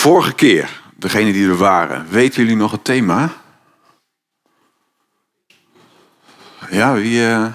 Vorige 0.00 0.32
keer, 0.32 0.80
degene 0.96 1.32
die 1.32 1.48
er 1.48 1.56
waren, 1.56 2.06
weten 2.08 2.42
jullie 2.42 2.56
nog 2.56 2.70
het 2.70 2.84
thema? 2.84 3.32
Ja, 6.70 6.94
wie, 6.94 7.20
uh, 7.20 7.46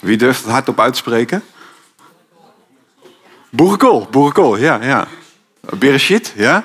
wie 0.00 0.16
durft 0.16 0.42
het 0.42 0.50
hardop 0.50 0.80
uit 0.80 0.92
te 0.92 0.98
spreken? 0.98 1.44
Boerenkool, 3.50 4.08
boerenkool, 4.10 4.56
ja, 4.56 4.82
ja. 4.82 5.06
Bereshit, 5.60 6.32
ja. 6.36 6.64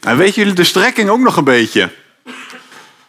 En 0.00 0.16
weten 0.16 0.34
jullie 0.34 0.52
de 0.52 0.64
strekking 0.64 1.08
ook 1.08 1.20
nog 1.20 1.36
een 1.36 1.44
beetje? 1.44 1.92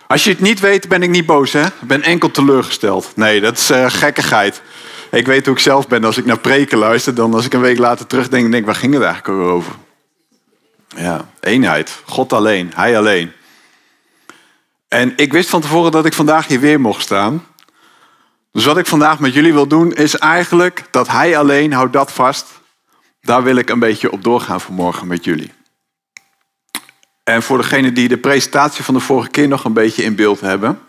Als 0.08 0.24
je 0.24 0.30
het 0.30 0.40
niet 0.40 0.60
weet, 0.60 0.88
ben 0.88 1.04
ik 1.04 1.10
niet 1.10 1.26
boos, 1.26 1.54
hè? 1.54 1.66
Ik 1.66 1.88
ben 1.88 2.02
enkel 2.02 2.32
teleurgesteld. 2.32 3.12
Nee, 3.16 3.42
dat 3.42 3.58
is 3.58 3.72
uh, 3.72 3.90
gekkigheid. 3.90 4.62
Ik 5.16 5.26
weet 5.26 5.46
hoe 5.46 5.56
ik 5.56 5.62
zelf 5.62 5.88
ben 5.88 6.04
als 6.04 6.18
ik 6.18 6.26
naar 6.26 6.40
preken 6.40 6.78
luister. 6.78 7.16
Dan 7.16 7.34
als 7.34 7.46
ik 7.46 7.54
een 7.54 7.62
week 7.62 7.78
later 7.78 8.08
terugdenk, 8.08 8.44
denk 8.44 8.54
ik, 8.54 8.66
waar 8.66 8.76
ging 8.76 8.94
het 8.94 9.04
eigenlijk 9.04 9.40
over? 9.40 9.76
Ja, 10.96 11.30
eenheid. 11.40 12.02
God 12.06 12.34
alleen, 12.34 12.72
Hij 12.76 12.98
alleen. 12.98 13.32
En 14.88 15.14
ik 15.16 15.32
wist 15.32 15.50
van 15.50 15.62
tevoren 15.62 15.92
dat 15.92 16.06
ik 16.06 16.14
vandaag 16.14 16.48
hier 16.48 16.60
weer 16.60 16.82
mocht 16.82 17.02
staan. 17.02 17.46
Dus 18.52 18.66
wat 18.66 18.78
ik 18.78 18.86
vandaag 18.86 19.20
met 19.20 19.34
jullie 19.34 19.54
wil 19.54 19.68
doen, 19.68 19.94
is 19.94 20.16
eigenlijk 20.16 20.84
dat 20.92 21.08
Hij 21.08 21.38
alleen, 21.38 21.74
houdt 21.74 21.94
dat 21.94 22.12
vast. 22.12 22.48
Daar 23.22 23.44
wil 23.44 23.56
ik 23.56 23.70
een 23.70 23.80
beetje 23.80 24.12
op 24.12 24.24
doorgaan 24.24 24.62
vanmorgen 24.62 25.08
met 25.08 25.24
jullie. 25.24 25.52
En 27.24 27.44
voor 27.44 27.58
degenen 27.58 27.94
die 27.94 28.08
de 28.08 28.18
presentatie 28.18 28.84
van 28.84 28.94
de 28.94 29.00
vorige 29.00 29.30
keer 29.30 29.48
nog 29.48 29.64
een 29.64 29.74
beetje 29.74 30.04
in 30.04 30.16
beeld 30.16 30.40
hebben. 30.40 30.80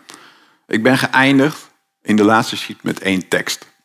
Ik 0.67 0.83
ben 0.83 0.97
geëindigd 0.97 1.69
in 2.01 2.15
de 2.15 2.23
laatste 2.23 2.57
sheet 2.57 2.83
met 2.83 2.99
één 2.99 3.27
tekst. 3.27 3.75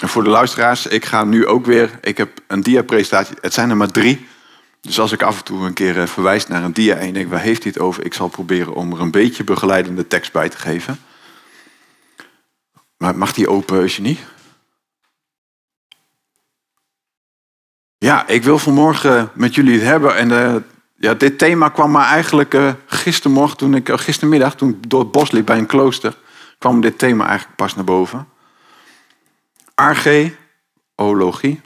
En 0.00 0.08
voor 0.08 0.24
de 0.24 0.30
luisteraars, 0.30 0.86
ik 0.86 1.04
ga 1.04 1.24
nu 1.24 1.46
ook 1.46 1.66
weer, 1.66 1.98
ik 2.00 2.16
heb 2.16 2.40
een 2.46 2.60
dia-presentatie, 2.60 3.36
het 3.40 3.54
zijn 3.54 3.70
er 3.70 3.76
maar 3.76 3.90
drie. 3.90 4.26
Dus 4.80 5.00
als 5.00 5.12
ik 5.12 5.22
af 5.22 5.38
en 5.38 5.44
toe 5.44 5.66
een 5.66 5.72
keer 5.72 6.00
eh, 6.00 6.06
verwijs 6.06 6.46
naar 6.46 6.62
een 6.62 6.72
dia 6.72 6.94
en 6.94 7.12
denk, 7.12 7.30
waar 7.30 7.40
heeft 7.40 7.64
het 7.64 7.78
over? 7.78 8.04
Ik 8.04 8.14
zal 8.14 8.28
proberen 8.28 8.74
om 8.74 8.92
er 8.92 9.00
een 9.00 9.10
beetje 9.10 9.44
begeleidende 9.44 10.06
tekst 10.06 10.32
bij 10.32 10.48
te 10.48 10.58
geven. 10.58 11.00
Maar 12.96 13.16
mag 13.16 13.32
die 13.32 13.48
open, 13.48 13.76
Eugenie? 13.76 14.18
Ja, 17.98 18.26
ik 18.26 18.42
wil 18.42 18.58
vanmorgen 18.58 19.30
met 19.34 19.54
jullie 19.54 19.74
het 19.74 19.88
hebben. 19.88 20.16
En 20.16 20.30
uh, 20.30 20.54
ja, 20.96 21.14
dit 21.14 21.38
thema 21.38 21.68
kwam 21.68 21.90
maar 21.90 22.06
eigenlijk 22.06 22.54
uh, 22.54 22.72
gistermorgen, 22.86 23.56
toen 23.56 23.74
ik, 23.74 23.90
gistermiddag, 23.92 24.54
toen 24.54 24.68
ik 24.68 24.90
door 24.90 25.00
het 25.00 25.12
bos 25.12 25.30
liep 25.30 25.46
bij 25.46 25.58
een 25.58 25.66
klooster, 25.66 26.16
kwam 26.58 26.80
dit 26.80 26.98
thema 26.98 27.26
eigenlijk 27.26 27.56
pas 27.56 27.74
naar 27.74 27.84
boven. 27.84 28.28
Archeologie 29.78 31.60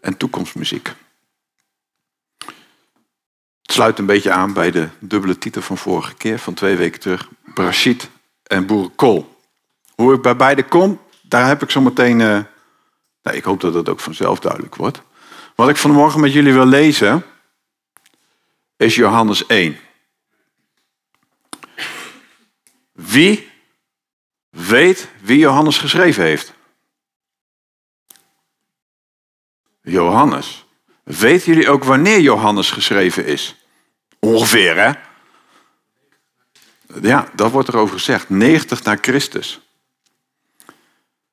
en 0.00 0.16
toekomstmuziek. 0.16 0.92
Het 3.62 3.72
sluit 3.72 3.98
een 3.98 4.06
beetje 4.06 4.30
aan 4.30 4.52
bij 4.52 4.70
de 4.70 4.88
dubbele 4.98 5.38
titel 5.38 5.62
van 5.62 5.78
vorige 5.78 6.14
keer, 6.14 6.38
van 6.38 6.54
twee 6.54 6.76
weken 6.76 7.00
terug. 7.00 7.28
Brashid 7.54 8.10
en 8.42 8.66
boerenkool. 8.66 9.38
Hoe 9.94 10.14
ik 10.14 10.22
bij 10.22 10.36
beide 10.36 10.64
kom, 10.64 11.00
daar 11.22 11.46
heb 11.46 11.62
ik 11.62 11.70
zo 11.70 11.80
meteen... 11.80 12.20
Uh, 12.20 12.42
nou, 13.22 13.36
ik 13.36 13.44
hoop 13.44 13.60
dat 13.60 13.72
dat 13.72 13.88
ook 13.88 14.00
vanzelf 14.00 14.40
duidelijk 14.40 14.74
wordt. 14.74 15.02
Wat 15.54 15.68
ik 15.68 15.76
vanmorgen 15.76 16.20
met 16.20 16.32
jullie 16.32 16.52
wil 16.52 16.66
lezen, 16.66 17.24
is 18.76 18.94
Johannes 18.94 19.46
1. 19.46 19.78
Wie 22.92 23.50
weet 24.50 25.08
wie 25.20 25.38
Johannes 25.38 25.78
geschreven 25.78 26.22
heeft? 26.22 26.52
Johannes. 29.84 30.66
Weten 31.02 31.52
jullie 31.52 31.68
ook 31.68 31.84
wanneer 31.84 32.20
Johannes 32.20 32.70
geschreven 32.70 33.26
is? 33.26 33.56
Ongeveer, 34.18 34.76
hè? 34.76 34.92
Ja, 37.00 37.28
dat 37.34 37.50
wordt 37.50 37.68
erover 37.68 37.98
gezegd. 37.98 38.28
90 38.28 38.82
na 38.82 38.96
Christus. 39.00 39.60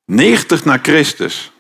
90 0.06 0.66
na 0.66 0.80
Christus. 0.82 1.52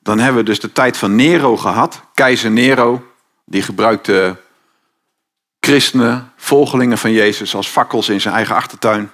Dan 0.00 0.18
hebben 0.18 0.40
we 0.40 0.48
dus 0.48 0.60
de 0.60 0.72
tijd 0.72 0.96
van 0.96 1.14
Nero 1.14 1.56
gehad. 1.56 2.02
Keizer 2.14 2.50
Nero, 2.50 3.12
die 3.44 3.62
gebruikte 3.62 4.40
christenen, 5.60 6.32
volgelingen 6.36 6.98
van 6.98 7.12
Jezus 7.12 7.54
als 7.54 7.68
fakkels 7.68 8.08
in 8.08 8.20
zijn 8.20 8.34
eigen 8.34 8.54
achtertuin. 8.54 9.10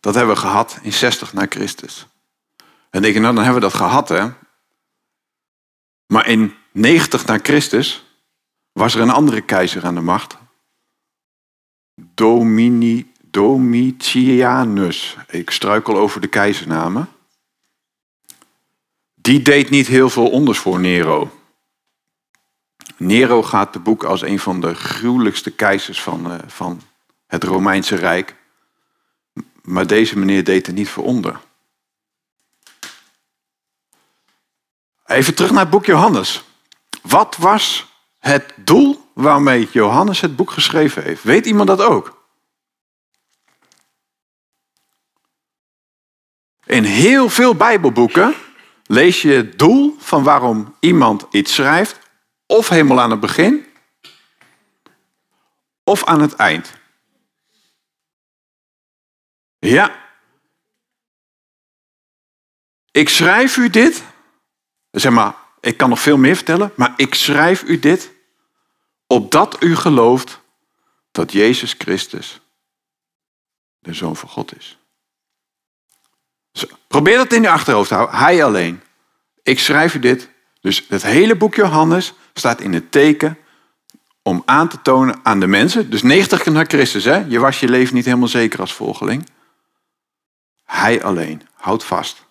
Dat 0.00 0.14
hebben 0.14 0.34
we 0.34 0.40
gehad 0.40 0.78
in 0.82 0.92
60 0.92 1.32
na 1.32 1.46
Christus. 1.48 2.06
En 2.90 3.02
denk 3.02 3.14
je, 3.14 3.20
nou 3.20 3.34
dan 3.34 3.44
hebben 3.44 3.62
we 3.62 3.68
dat 3.68 3.78
gehad 3.78 4.08
hè. 4.08 4.28
Maar 6.08 6.26
in 6.26 6.54
90 6.72 7.26
na 7.26 7.38
Christus 7.42 8.04
was 8.72 8.94
er 8.94 9.00
een 9.00 9.10
andere 9.10 9.40
keizer 9.40 9.84
aan 9.84 9.94
de 9.94 10.00
macht. 10.00 10.36
Domini, 11.94 13.12
Domitianus. 13.20 15.16
Ik 15.28 15.50
struikel 15.50 15.96
over 15.96 16.20
de 16.20 16.26
keizernamen. 16.26 17.08
Die 19.14 19.42
deed 19.42 19.70
niet 19.70 19.86
heel 19.86 20.10
veel 20.10 20.30
onders 20.30 20.58
voor 20.58 20.80
Nero. 20.80 21.30
Nero 22.96 23.42
gaat 23.42 23.72
de 23.72 23.78
boek 23.78 24.04
als 24.04 24.22
een 24.22 24.38
van 24.38 24.60
de 24.60 24.74
gruwelijkste 24.74 25.50
keizers 25.50 26.02
van, 26.02 26.32
uh, 26.32 26.38
van 26.46 26.80
het 27.26 27.44
Romeinse 27.44 27.96
Rijk. 27.96 28.36
Maar 29.62 29.86
deze 29.86 30.18
meneer 30.18 30.44
deed 30.44 30.66
er 30.66 30.72
niet 30.72 30.88
voor 30.88 31.04
onder. 31.04 31.40
Even 35.08 35.34
terug 35.34 35.50
naar 35.50 35.68
boek 35.68 35.84
Johannes. 35.84 36.44
Wat 37.02 37.36
was 37.36 37.92
het 38.18 38.52
doel 38.56 39.10
waarmee 39.14 39.68
Johannes 39.72 40.20
het 40.20 40.36
boek 40.36 40.50
geschreven 40.50 41.02
heeft? 41.02 41.22
Weet 41.22 41.46
iemand 41.46 41.68
dat 41.68 41.80
ook? 41.80 42.26
In 46.64 46.84
heel 46.84 47.28
veel 47.28 47.54
Bijbelboeken 47.54 48.34
lees 48.86 49.22
je 49.22 49.32
het 49.32 49.58
doel 49.58 49.96
van 49.98 50.22
waarom 50.22 50.76
iemand 50.80 51.26
iets 51.30 51.54
schrijft, 51.54 51.98
of 52.46 52.68
helemaal 52.68 53.00
aan 53.00 53.10
het 53.10 53.20
begin, 53.20 53.66
of 55.84 56.04
aan 56.04 56.20
het 56.20 56.36
eind. 56.36 56.72
Ja. 59.58 60.06
Ik 62.90 63.08
schrijf 63.08 63.56
u 63.56 63.70
dit 63.70 64.04
Zeg 65.00 65.12
maar, 65.12 65.34
ik 65.60 65.76
kan 65.76 65.88
nog 65.88 66.00
veel 66.00 66.16
meer 66.16 66.36
vertellen, 66.36 66.72
maar 66.76 66.92
ik 66.96 67.14
schrijf 67.14 67.62
u 67.62 67.78
dit 67.78 68.12
opdat 69.06 69.62
u 69.62 69.76
gelooft 69.76 70.40
dat 71.12 71.32
Jezus 71.32 71.74
Christus 71.78 72.40
de 73.78 73.94
Zoon 73.94 74.16
van 74.16 74.28
God 74.28 74.56
is. 74.56 74.78
probeer 76.88 77.16
dat 77.16 77.32
in 77.32 77.42
je 77.42 77.50
achterhoofd 77.50 77.88
te 77.88 77.94
houden. 77.94 78.18
Hij 78.18 78.44
alleen. 78.44 78.82
Ik 79.42 79.58
schrijf 79.58 79.94
u 79.94 79.98
dit. 79.98 80.30
Dus 80.60 80.84
het 80.88 81.02
hele 81.02 81.36
boek 81.36 81.54
Johannes 81.54 82.14
staat 82.34 82.60
in 82.60 82.72
het 82.72 82.92
teken 82.92 83.38
om 84.22 84.42
aan 84.44 84.68
te 84.68 84.82
tonen 84.82 85.20
aan 85.22 85.40
de 85.40 85.46
mensen. 85.46 85.90
Dus 85.90 86.02
90 86.02 86.46
na 86.46 86.64
Christus, 86.64 87.04
hè? 87.04 87.16
je 87.16 87.38
was 87.38 87.60
je 87.60 87.68
leven 87.68 87.94
niet 87.94 88.04
helemaal 88.04 88.28
zeker 88.28 88.60
als 88.60 88.72
volgeling. 88.74 89.28
Hij 90.64 91.02
alleen. 91.02 91.48
Houd 91.54 91.84
vast. 91.84 92.27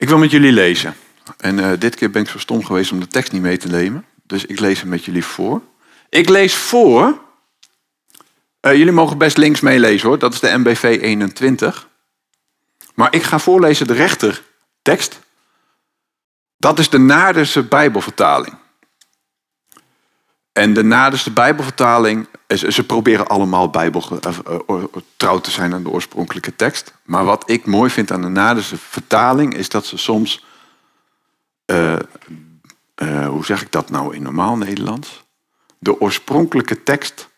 Ik 0.00 0.08
wil 0.08 0.18
met 0.18 0.30
jullie 0.30 0.52
lezen. 0.52 0.94
En 1.36 1.58
uh, 1.58 1.72
dit 1.78 1.94
keer 1.94 2.10
ben 2.10 2.22
ik 2.22 2.28
zo 2.28 2.38
stom 2.38 2.64
geweest 2.64 2.92
om 2.92 3.00
de 3.00 3.08
tekst 3.08 3.32
niet 3.32 3.42
mee 3.42 3.56
te 3.56 3.68
nemen. 3.68 4.04
Dus 4.22 4.44
ik 4.44 4.60
lees 4.60 4.80
hem 4.80 4.88
met 4.88 5.04
jullie 5.04 5.24
voor. 5.24 5.62
Ik 6.08 6.28
lees 6.28 6.54
voor. 6.54 7.20
Uh, 8.60 8.76
jullie 8.76 8.92
mogen 8.92 9.18
best 9.18 9.36
links 9.36 9.60
meelezen 9.60 10.08
hoor. 10.08 10.18
Dat 10.18 10.32
is 10.32 10.40
de 10.40 10.58
MBV 10.58 10.82
21. 11.02 11.88
Maar 12.94 13.14
ik 13.14 13.22
ga 13.22 13.38
voorlezen 13.38 13.86
de 13.86 13.92
rechtertekst. 13.92 15.20
Dat 16.56 16.78
is 16.78 16.88
de 16.88 16.98
Naardense 16.98 17.62
Bijbelvertaling. 17.62 18.54
En 20.60 20.74
de 20.74 20.82
Naderste 20.82 21.30
Bijbelvertaling, 21.30 22.26
ze 22.48 22.84
proberen 22.86 23.26
allemaal 23.26 23.70
Bijbel, 23.70 24.04
uh, 24.26 24.58
uh, 24.68 24.84
trouw 25.16 25.40
te 25.40 25.50
zijn 25.50 25.74
aan 25.74 25.82
de 25.82 25.88
oorspronkelijke 25.90 26.56
tekst. 26.56 26.94
Maar 27.04 27.24
wat 27.24 27.50
ik 27.50 27.66
mooi 27.66 27.90
vind 27.90 28.12
aan 28.12 28.22
de 28.22 28.28
Naderste 28.28 28.76
vertaling 28.76 29.54
is 29.54 29.68
dat 29.68 29.86
ze 29.86 29.96
soms, 29.96 30.44
uh, 31.66 31.96
hoe 33.26 33.44
zeg 33.44 33.62
ik 33.62 33.72
dat 33.72 33.90
nou 33.90 34.14
in 34.14 34.22
normaal 34.22 34.56
Nederlands? 34.56 35.24
De 35.78 36.00
oorspronkelijke 36.00 36.82
tekst 36.82 37.28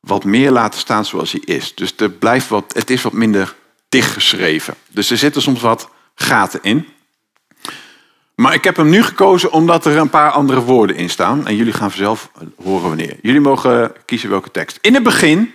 wat 0.00 0.24
meer 0.24 0.50
laten 0.50 0.80
staan 0.80 1.04
zoals 1.04 1.32
hij 1.32 1.42
is. 1.44 1.74
Dus 1.74 1.92
er 1.96 2.10
blijft 2.10 2.48
wat, 2.48 2.74
het 2.74 2.90
is 2.90 3.02
wat 3.02 3.12
minder 3.12 3.54
dichtgeschreven. 3.88 4.74
Dus 4.88 5.10
er 5.10 5.18
zitten 5.18 5.42
soms 5.42 5.60
wat 5.60 5.88
gaten 6.14 6.62
in. 6.62 6.88
Maar 8.40 8.54
ik 8.54 8.64
heb 8.64 8.76
hem 8.76 8.88
nu 8.88 9.02
gekozen 9.02 9.52
omdat 9.52 9.84
er 9.84 9.96
een 9.96 10.10
paar 10.10 10.30
andere 10.30 10.60
woorden 10.60 10.96
in 10.96 11.10
staan. 11.10 11.46
En 11.46 11.56
jullie 11.56 11.72
gaan 11.72 11.90
zelf 11.90 12.30
horen 12.62 12.88
wanneer. 12.88 13.18
Jullie 13.22 13.40
mogen 13.40 13.92
kiezen 14.04 14.30
welke 14.30 14.50
tekst. 14.50 14.78
In 14.80 14.94
het 14.94 15.02
begin, 15.02 15.54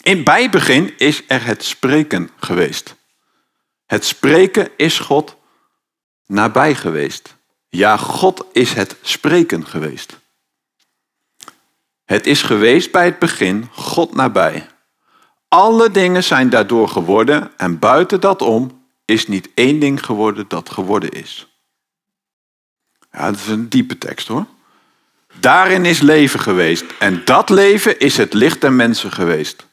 in 0.00 0.24
bij 0.24 0.50
begin 0.50 0.94
is 0.96 1.22
er 1.26 1.44
het 1.44 1.64
spreken 1.64 2.30
geweest. 2.36 2.96
Het 3.86 4.04
spreken 4.04 4.68
is 4.76 4.98
God 4.98 5.36
nabij 6.26 6.74
geweest. 6.74 7.36
Ja, 7.68 7.96
God 7.96 8.44
is 8.52 8.72
het 8.72 8.96
spreken 9.02 9.66
geweest. 9.66 10.18
Het 12.04 12.26
is 12.26 12.42
geweest 12.42 12.92
bij 12.92 13.04
het 13.04 13.18
begin 13.18 13.68
God 13.72 14.14
nabij. 14.14 14.66
Alle 15.48 15.90
dingen 15.90 16.24
zijn 16.24 16.50
daardoor 16.50 16.88
geworden 16.88 17.52
en 17.56 17.78
buiten 17.78 18.20
dat 18.20 18.42
om 18.42 18.86
is 19.04 19.26
niet 19.26 19.48
één 19.54 19.78
ding 19.78 20.04
geworden 20.04 20.44
dat 20.48 20.70
geworden 20.70 21.10
is. 21.10 21.55
Ja, 23.16 23.30
dat 23.30 23.40
is 23.40 23.46
een 23.46 23.68
diepe 23.68 23.98
tekst 23.98 24.28
hoor. 24.28 24.46
Daarin 25.40 25.84
is 25.84 26.00
leven 26.00 26.40
geweest 26.40 26.84
en 26.98 27.24
dat 27.24 27.48
leven 27.48 27.98
is 27.98 28.16
het 28.16 28.32
licht 28.32 28.60
der 28.60 28.72
mensen 28.72 29.12
geweest. 29.12 29.66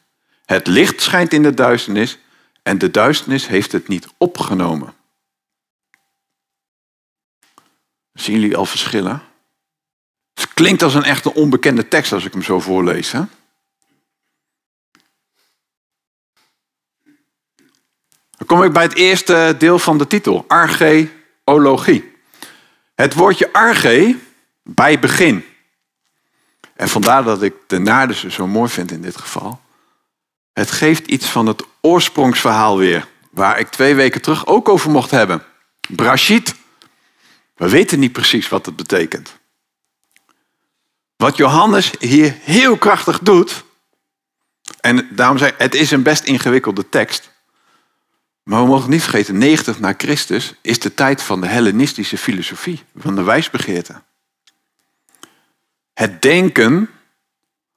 Het 0.46 0.68
licht 0.68 1.02
schijnt 1.02 1.34
in 1.34 1.44
de 1.44 1.54
duisternis 1.54 2.18
en 2.62 2.78
de 2.78 2.92
duisternis 2.92 3.48
heeft 3.48 3.72
het 3.72 3.88
niet 3.88 4.08
opgenomen. 4.18 4.94
Zien 8.14 8.40
jullie 8.40 8.58
al 8.58 8.66
verschillen? 8.66 9.22
Het 10.34 10.54
klinkt 10.54 10.84
als 10.84 10.94
een 10.94 11.04
echte 11.04 11.34
onbekende 11.34 11.88
tekst 11.88 12.12
als 12.12 12.26
ik 12.26 12.34
hem 12.34 12.44
zo 12.44 12.60
voorlees. 12.60 13.12
Hè? 13.12 13.22
Dan 18.38 18.48
kom 18.48 18.64
ik 18.64 18.74
bij 18.74 18.84
het 18.84 18.96
eerste 18.96 19.56
deel 19.58 19.80
van 19.80 19.98
de 19.98 20.08
titel, 20.08 20.46
archeologie. 20.48 22.13
Het 23.04 23.14
woordje 23.14 23.54
arche, 23.54 24.18
bij 24.64 25.00
begin. 25.00 25.46
En 26.76 26.90
vandaar 26.90 27.24
dat 27.24 27.42
ik 27.42 27.54
de 27.68 27.80
naardense 27.80 28.32
zo 28.32 28.48
mooi 28.48 28.70
vind 28.70 28.92
in 28.92 29.02
dit 29.02 29.18
geval. 29.18 29.62
Het 30.54 30.72
geeft 30.72 31.08
iets 31.08 31.26
van 31.26 31.46
het 31.46 31.64
oorsprongsverhaal 31.82 32.78
weer, 32.78 33.08
waar 33.32 33.60
ik 33.60 33.68
twee 33.68 33.96
weken 33.96 34.22
terug 34.22 34.46
ook 34.46 34.70
over 34.70 34.92
mocht 34.92 35.12
hebben. 35.12 35.44
Brashit. 35.90 36.56
We 37.56 37.70
weten 37.70 38.00
niet 38.00 38.12
precies 38.12 38.50
wat 38.50 38.66
het 38.66 38.76
betekent. 38.76 39.40
Wat 41.16 41.38
Johannes 41.38 41.92
hier 42.00 42.38
heel 42.42 42.78
krachtig 42.78 43.20
doet, 43.20 43.64
en 44.80 45.08
daarom 45.12 45.38
zeg 45.38 45.50
ik, 45.50 45.56
het 45.58 45.76
is 45.76 45.92
een 45.92 46.04
best 46.04 46.24
ingewikkelde 46.24 46.90
tekst. 46.90 47.33
Maar 48.44 48.62
we 48.62 48.68
mogen 48.68 48.90
niet 48.90 49.02
vergeten, 49.02 49.38
90 49.38 49.80
na 49.80 49.94
Christus 49.98 50.54
is 50.62 50.80
de 50.80 50.94
tijd 50.94 51.22
van 51.22 51.42
de 51.42 51.48
Hellenistische 51.48 52.18
filosofie, 52.18 52.84
van 52.96 53.16
de 53.16 53.24
wijsbegeerte. 53.24 54.02
Het 55.94 56.22
denken 56.22 56.90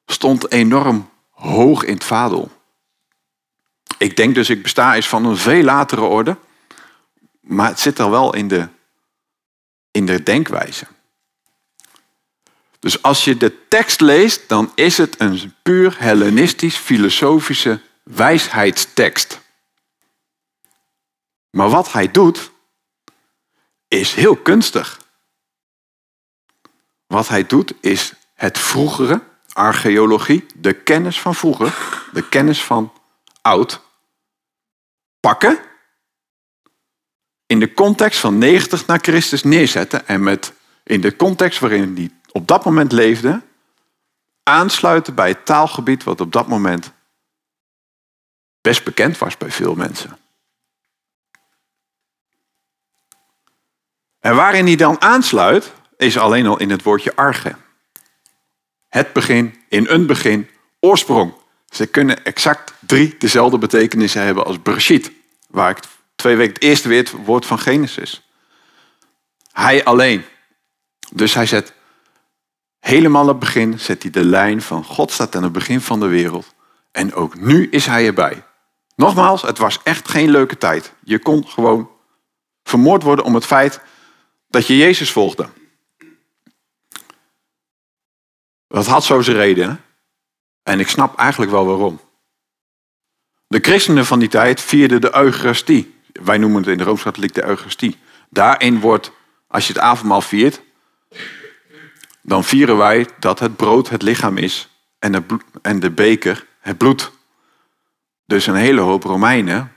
stond 0.07 0.51
enorm 0.51 1.11
hoog 1.31 1.85
in 1.85 1.95
het 1.95 2.05
vaandel. 2.05 2.51
Ik 3.99 4.17
denk 4.17 4.35
dus, 4.35 4.51
ik 4.51 4.63
besta 4.63 4.95
is 4.95 5.09
van 5.09 5.25
een 5.25 5.37
veel 5.37 5.63
latere 5.63 6.01
orde, 6.01 6.37
maar 7.41 7.69
het 7.69 7.81
zit 7.81 7.99
er 7.99 8.11
wel 8.11 8.35
in 8.35 8.49
de, 8.49 8.69
in 9.91 10.07
de 10.07 10.23
denkwijze. 10.23 10.87
Dus 12.79 13.03
als 13.03 13.25
je 13.25 13.37
de 13.37 13.69
tekst 13.69 14.01
leest, 14.01 14.49
dan 14.49 14.73
is 14.75 14.99
het 14.99 15.15
een 15.19 15.55
puur 15.63 15.97
Hellenistisch 15.99 16.77
filosofische 16.77 17.81
wijsheidstekst. 18.03 19.41
Maar 21.57 21.69
wat 21.69 21.93
hij 21.93 22.11
doet, 22.11 22.51
is 23.89 24.15
heel 24.15 24.37
kunstig. 24.37 25.01
Wat 27.07 27.29
hij 27.29 27.47
doet, 27.47 27.73
is 27.81 28.13
het 28.35 28.59
vroegere, 28.59 29.23
archeologie, 29.53 30.47
de 30.55 30.73
kennis 30.73 31.21
van 31.21 31.35
vroeger, 31.35 32.03
de 32.13 32.29
kennis 32.29 32.65
van 32.65 32.93
oud, 33.43 33.81
pakken, 35.21 35.59
in 37.47 37.61
de 37.61 37.73
context 37.73 38.21
van 38.21 38.39
90 38.39 38.87
na 38.87 38.99
Christus 38.99 39.43
neerzetten 39.43 40.07
en 40.07 40.23
met, 40.23 40.53
in 40.83 41.01
de 41.01 41.17
context 41.17 41.59
waarin 41.59 41.95
die 41.95 42.15
op 42.33 42.49
dat 42.49 42.65
moment 42.65 42.93
leefde, 42.93 43.43
aansluiten 44.43 45.15
bij 45.15 45.29
het 45.29 45.47
taalgebied 45.47 46.05
wat 46.05 46.21
op 46.21 46.33
dat 46.33 46.49
moment 46.49 46.93
best 48.61 48.85
bekend 48.85 49.19
was 49.19 49.37
bij 49.37 49.51
veel 49.51 49.75
mensen. 49.75 50.19
En 54.27 54.35
waarin 54.35 54.67
hij 54.67 54.77
dan 54.77 55.01
aansluit, 55.01 55.73
is 55.97 56.19
alleen 56.19 56.47
al 56.47 56.59
in 56.59 56.71
het 56.71 56.83
woordje 56.83 57.17
arge. 57.17 57.57
Het 58.89 59.13
begin, 59.13 59.55
in 59.69 59.87
een 59.89 60.07
begin, 60.07 60.49
oorsprong. 60.81 61.35
Ze 61.69 61.87
kunnen 61.87 62.25
exact 62.25 62.73
drie 62.81 63.15
dezelfde 63.19 63.59
betekenissen 63.59 64.23
hebben 64.23 64.45
als 64.45 64.63
Bereshit, 64.63 65.13
waar 65.49 65.71
ik 65.71 65.79
twee 66.17 66.37
weken 66.37 66.55
het 66.55 66.63
eerste 66.63 66.89
weer 66.89 66.99
het 66.99 67.11
woord 67.25 67.47
van 67.47 67.59
Genesis. 67.59 68.29
Hij 69.53 69.85
alleen. 69.85 70.25
Dus 71.11 71.35
hij 71.35 71.47
zet 71.47 71.73
helemaal 72.81 73.29
het 73.29 73.39
begin, 73.39 73.79
zet 73.79 74.03
hij 74.03 74.11
de 74.11 74.25
lijn 74.25 74.63
van 74.63 74.85
God 74.85 75.11
staat 75.11 75.37
aan 75.37 75.43
het 75.43 75.53
begin 75.53 75.81
van 75.81 76.01
de 76.01 76.07
wereld. 76.07 76.55
En 76.93 77.15
ook 77.15 77.41
nu 77.41 77.69
is 77.71 77.87
hij 77.87 78.07
erbij. 78.07 78.45
Nogmaals, 78.97 79.43
het 79.43 79.59
was 79.59 79.81
echt 79.83 80.09
geen 80.09 80.31
leuke 80.31 80.59
tijd. 80.59 80.93
Je 81.05 81.19
kon 81.19 81.49
gewoon 81.49 81.91
vermoord 82.63 83.03
worden 83.03 83.25
om 83.25 83.35
het 83.35 83.47
feit 83.47 83.81
dat 84.57 84.67
je 84.67 84.77
Jezus 84.77 85.13
volgde. 85.13 85.49
Dat 88.69 88.87
had 88.87 89.05
zo 89.05 89.21
zijn 89.21 89.37
reden. 89.37 89.85
En 90.63 90.81
ik 90.81 90.89
snap 90.89 91.19
eigenlijk 91.19 91.51
wel 91.51 91.67
waarom. 91.67 92.01
De 93.47 93.59
christenen 93.61 94.07
van 94.07 94.19
die 94.19 94.29
tijd 94.29 94.61
vierden 94.61 95.01
de 95.01 95.17
Eucharistie. 95.17 95.95
Wij 96.13 96.39
noemen 96.39 96.61
het 96.61 96.71
in 96.71 96.79
de 96.79 96.85
Rooms-Katholiek 96.85 97.35
de 97.35 97.45
Eucharistie. 97.45 97.99
Daarin 98.31 98.81
wordt, 98.81 99.13
als 99.47 99.67
je 99.67 99.73
het 99.73 99.83
avondmaal 99.83 100.21
viert, 100.21 100.63
dan 102.23 102.45
vieren 102.45 102.77
wij 102.77 103.09
dat 103.19 103.39
het 103.39 103.57
brood 103.57 103.89
het 103.89 104.03
lichaam 104.03 104.37
is 104.39 104.69
en 104.99 105.13
de, 105.13 105.23
en 105.63 105.81
de 105.81 105.91
beker 105.91 106.47
het 106.61 106.79
bloed. 106.79 107.13
Dus 108.25 108.47
een 108.47 108.55
hele 108.55 108.81
hoop 108.81 109.03
Romeinen 109.03 109.73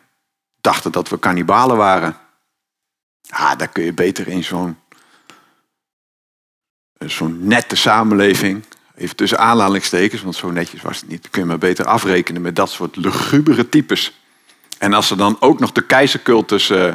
dachten 0.61 0.91
dat 0.91 1.09
we 1.09 1.19
kannibalen 1.19 1.77
waren. 1.77 2.17
Ah, 3.27 3.57
daar 3.57 3.67
kun 3.67 3.83
je 3.83 3.93
beter 3.93 4.27
in 4.27 4.43
zo'n 4.43 4.77
zo'n 7.07 7.47
nette 7.47 7.75
samenleving, 7.75 8.63
even 8.95 9.15
tussen 9.15 9.39
aanhalingstekens, 9.39 10.21
want 10.21 10.35
zo 10.35 10.51
netjes 10.51 10.81
was 10.81 10.99
het 10.99 11.09
niet, 11.09 11.29
kun 11.29 11.41
je 11.41 11.47
maar 11.47 11.57
beter 11.57 11.85
afrekenen 11.85 12.41
met 12.41 12.55
dat 12.55 12.71
soort 12.71 12.95
lugubere 12.95 13.69
types. 13.69 14.19
En 14.77 14.93
als 14.93 15.07
ze 15.07 15.15
dan 15.15 15.37
ook 15.39 15.59
nog 15.59 15.71
de 15.71 15.85
keizercultus 15.85 16.69
uh, 16.69 16.93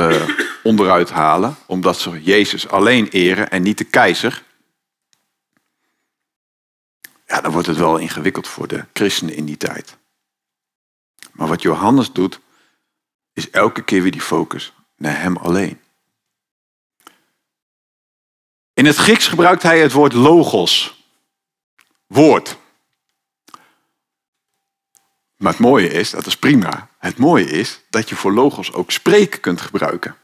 uh, 0.00 0.28
onderuit 0.62 1.10
halen, 1.10 1.56
omdat 1.66 1.98
ze 1.98 2.22
Jezus 2.22 2.68
alleen 2.68 3.08
eren 3.08 3.50
en 3.50 3.62
niet 3.62 3.78
de 3.78 3.84
keizer, 3.84 4.42
ja, 7.26 7.40
dan 7.40 7.52
wordt 7.52 7.66
het 7.66 7.76
wel 7.76 7.96
ingewikkeld 7.96 8.48
voor 8.48 8.68
de 8.68 8.84
christenen 8.92 9.34
in 9.34 9.44
die 9.44 9.56
tijd. 9.56 9.96
Maar 11.32 11.48
wat 11.48 11.62
Johannes 11.62 12.12
doet, 12.12 12.40
is 13.38 13.50
elke 13.50 13.82
keer 13.82 14.02
weer 14.02 14.10
die 14.10 14.20
focus 14.20 14.72
naar 14.96 15.20
hem 15.20 15.36
alleen. 15.36 15.80
In 18.74 18.86
het 18.86 18.96
Grieks 18.96 19.26
gebruikt 19.26 19.62
hij 19.62 19.80
het 19.80 19.92
woord 19.92 20.12
logos. 20.12 21.04
Woord. 22.06 22.58
Maar 25.36 25.52
het 25.52 25.60
mooie 25.60 25.88
is, 25.88 26.10
dat 26.10 26.26
is 26.26 26.36
prima. 26.36 26.90
Het 26.98 27.18
mooie 27.18 27.50
is 27.50 27.80
dat 27.90 28.08
je 28.08 28.16
voor 28.16 28.32
logos 28.32 28.72
ook 28.72 28.90
spreken 28.90 29.40
kunt 29.40 29.60
gebruiken. 29.60 30.16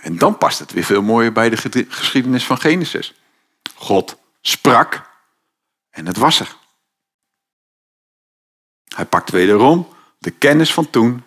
En 0.00 0.18
dan 0.18 0.38
past 0.38 0.58
het 0.58 0.72
weer 0.72 0.84
veel 0.84 1.02
mooier 1.02 1.32
bij 1.32 1.50
de 1.50 1.86
geschiedenis 1.88 2.44
van 2.44 2.58
Genesis. 2.58 3.14
God 3.74 4.16
sprak 4.40 5.10
en 5.90 6.06
het 6.06 6.16
was 6.16 6.40
er. 6.40 6.56
Hij 8.94 9.06
pakt 9.06 9.30
wederom 9.30 9.88
de 10.18 10.30
kennis 10.30 10.72
van 10.72 10.90
toen 10.90 11.24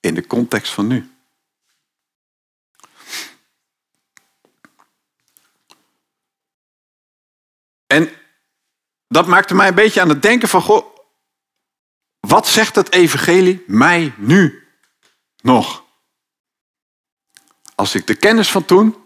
in 0.00 0.14
de 0.14 0.26
context 0.26 0.72
van 0.72 0.86
nu. 0.86 1.10
En 7.86 8.10
dat 9.08 9.26
maakte 9.26 9.54
mij 9.54 9.68
een 9.68 9.74
beetje 9.74 10.00
aan 10.00 10.08
het 10.08 10.22
denken 10.22 10.48
van, 10.48 10.62
goh, 10.62 10.96
wat 12.20 12.48
zegt 12.48 12.74
het 12.74 12.92
evangelie 12.92 13.64
mij 13.66 14.14
nu 14.16 14.66
nog? 15.40 15.84
Als 17.74 17.94
ik 17.94 18.06
de 18.06 18.14
kennis 18.14 18.50
van 18.50 18.64
toen 18.64 18.96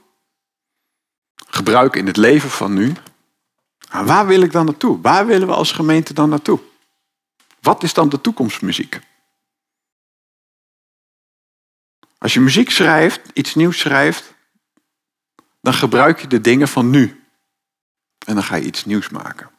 gebruik 1.47 1.97
in 1.97 2.07
het 2.07 2.17
leven 2.17 2.51
van 2.51 2.75
nu, 2.75 2.93
waar 3.91 4.27
wil 4.27 4.43
ik 4.43 4.53
dan 4.53 4.65
naartoe? 4.65 5.01
Waar 5.01 5.27
willen 5.27 5.49
we 5.49 5.55
als 5.55 5.73
gemeente 5.73 6.15
dan 6.15 6.29
naartoe? 6.29 6.61
Wat 7.61 7.83
is 7.83 7.95
dan 7.95 8.09
de 8.09 8.21
toekomstmuziek? 8.21 9.01
Als 12.23 12.35
je 12.35 12.41
muziek 12.41 12.71
schrijft, 12.71 13.21
iets 13.33 13.55
nieuws 13.55 13.79
schrijft, 13.79 14.35
dan 15.61 15.75
gebruik 15.75 16.21
je 16.21 16.27
de 16.27 16.41
dingen 16.41 16.69
van 16.69 16.91
nu. 16.91 17.25
En 18.27 18.35
dan 18.35 18.43
ga 18.43 18.57
je 18.57 18.65
iets 18.65 18.85
nieuws 18.85 19.09
maken. 19.09 19.51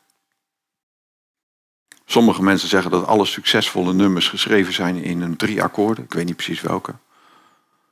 Sommige 2.06 2.44
mensen 2.44 2.70
zeggen 2.70 2.92
dat 2.92 3.06
alle 3.06 3.26
succesvolle 3.26 3.94
nummers 3.94 4.28
geschreven 4.28 4.74
zijn 4.74 5.04
in 5.04 5.22
een 5.22 5.36
drie 5.36 5.64
akkoorden. 5.64 6.04
Ik 6.04 6.14
weet 6.14 6.26
niet 6.26 6.36
precies 6.36 6.62
welke. 6.62 6.94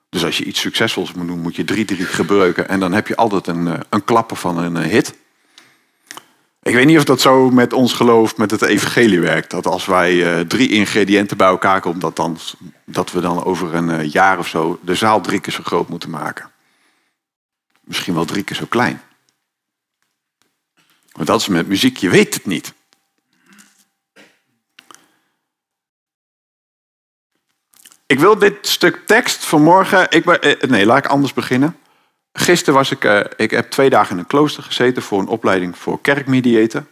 Dus 0.10 0.26
als 0.26 0.38
je 0.38 0.44
iets 0.44 0.60
succesvols 0.60 1.14
moet 1.14 1.28
doen, 1.28 1.42
moet 1.42 1.56
je 1.56 1.64
drie 1.64 1.86
drie 1.86 2.06
gebruiken. 2.06 2.68
En 2.68 2.80
dan 2.80 2.94
heb 2.94 3.08
je 3.08 3.16
altijd 3.16 3.48
een, 3.48 3.68
eh, 3.68 3.80
een 3.90 4.04
klapper 4.04 4.38
van 4.38 4.58
een 4.58 4.78
eh, 4.78 4.90
hit. 4.90 5.16
Ik 6.64 6.74
weet 6.74 6.86
niet 6.86 6.98
of 6.98 7.04
dat 7.04 7.22
zo 7.22 7.50
met 7.50 7.74
ons 7.74 7.94
geloof, 7.94 8.38
met 8.38 8.52
het 8.52 8.62
evangelie 8.62 9.20
werkt. 9.20 9.50
Dat 9.50 9.66
als 9.66 9.86
wij 9.86 10.14
uh, 10.14 10.40
drie 10.40 10.70
ingrediënten 10.70 11.38
bij 11.38 11.48
elkaar 11.48 11.82
komen, 11.82 12.00
dat, 12.00 12.16
dan, 12.16 12.38
dat 12.86 13.12
we 13.12 13.22
dan 13.22 13.44
over 13.44 13.76
een 13.76 13.90
uh, 13.90 14.12
jaar 14.12 14.40
of 14.40 14.48
zo 14.48 14.80
de 14.82 14.96
zaal 14.96 15.22
drie 15.22 15.40
keer 15.40 15.54
zo 15.54 15.64
groot 15.64 15.90
moeten 15.90 16.10
maken. 16.10 16.52
Misschien 17.84 18.14
wel 18.14 18.26
drie 18.26 18.44
keer 18.44 18.56
zo 18.56 18.66
klein. 18.66 19.02
Want 21.12 21.28
dat 21.28 21.42
is 21.42 21.48
met 21.48 21.68
muziek, 21.68 21.98
je 21.98 22.10
weet 22.10 22.34
het 22.34 22.46
niet. 22.46 22.74
Ik 28.06 28.20
wil 28.20 28.38
dit 28.38 28.68
stuk 28.68 29.02
tekst 29.06 29.46
vanmorgen. 29.46 30.06
Ik, 30.10 30.26
eh, 30.26 30.70
nee, 30.70 30.86
laat 30.86 31.06
ik 31.06 31.12
anders 31.12 31.34
beginnen. 31.34 31.78
Gisteren 32.34 32.74
was 32.74 32.92
ik, 32.92 33.04
uh, 33.04 33.22
ik 33.36 33.52
heb 33.52 33.72
twee 33.72 33.90
dagen 33.90 34.12
in 34.12 34.18
een 34.18 34.28
klooster 34.28 34.64
gezeten 34.64 35.02
voor 35.02 35.20
een 35.20 35.28
opleiding 35.28 35.78
voor 35.78 36.02
kerkmediator. 36.02 36.86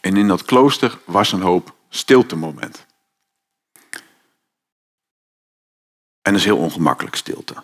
En 0.00 0.16
in 0.16 0.28
dat 0.28 0.44
klooster 0.44 0.98
was 1.04 1.32
een 1.32 1.42
hoop 1.42 1.74
stilte-moment. 1.88 2.86
En 6.22 6.32
dat 6.32 6.34
is 6.34 6.44
heel 6.44 6.58
ongemakkelijk 6.58 7.16
stilte. 7.16 7.54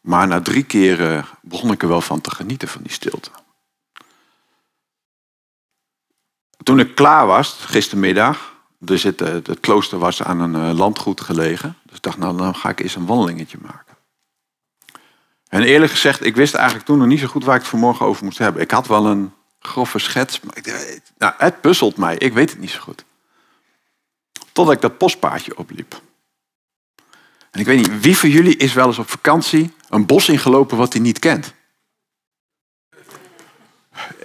Maar 0.00 0.26
na 0.26 0.40
drie 0.40 0.64
keer 0.64 1.28
begon 1.42 1.72
ik 1.72 1.82
er 1.82 1.88
wel 1.88 2.00
van 2.00 2.20
te 2.20 2.30
genieten 2.30 2.68
van 2.68 2.82
die 2.82 2.92
stilte. 2.92 3.30
Toen 6.62 6.78
ik 6.78 6.94
klaar 6.94 7.26
was, 7.26 7.52
gistermiddag, 7.52 8.54
er 8.86 8.98
zit, 8.98 9.20
het 9.20 9.60
klooster 9.60 9.98
was 9.98 10.22
aan 10.22 10.40
een 10.40 10.54
eh, 10.54 10.78
landgoed 10.78 11.20
gelegen. 11.20 11.78
Dus 11.82 11.96
ik 11.96 12.02
dacht, 12.02 12.18
nou 12.18 12.36
dan 12.36 12.54
ga 12.54 12.68
ik 12.68 12.80
eens 12.80 12.94
een 12.94 13.06
wandelingetje 13.06 13.58
maken. 13.60 13.93
En 15.54 15.62
eerlijk 15.62 15.92
gezegd, 15.92 16.24
ik 16.24 16.36
wist 16.36 16.54
eigenlijk 16.54 16.86
toen 16.86 16.98
nog 16.98 17.06
niet 17.06 17.20
zo 17.20 17.26
goed 17.26 17.44
waar 17.44 17.54
ik 17.54 17.60
het 17.60 17.70
vanmorgen 17.70 18.06
over 18.06 18.24
moest 18.24 18.38
hebben. 18.38 18.62
Ik 18.62 18.70
had 18.70 18.86
wel 18.86 19.06
een 19.06 19.32
grove 19.58 19.98
schets, 19.98 20.40
maar 20.40 20.56
ik, 20.56 21.00
nou, 21.18 21.32
het 21.36 21.60
puzzelt 21.60 21.96
mij. 21.96 22.16
Ik 22.16 22.32
weet 22.32 22.50
het 22.50 22.58
niet 22.58 22.70
zo 22.70 22.80
goed. 22.80 23.04
Totdat 24.52 24.74
ik 24.74 24.80
dat 24.80 24.98
postpaadje 24.98 25.56
opliep. 25.56 26.00
En 27.50 27.60
ik 27.60 27.66
weet 27.66 27.76
niet, 27.76 28.00
wie 28.00 28.18
van 28.18 28.28
jullie 28.28 28.56
is 28.56 28.72
wel 28.72 28.86
eens 28.86 28.98
op 28.98 29.10
vakantie 29.10 29.74
een 29.88 30.06
bos 30.06 30.28
ingelopen 30.28 30.76
wat 30.76 30.92
hij 30.92 31.02
niet 31.02 31.18
kent? 31.18 31.54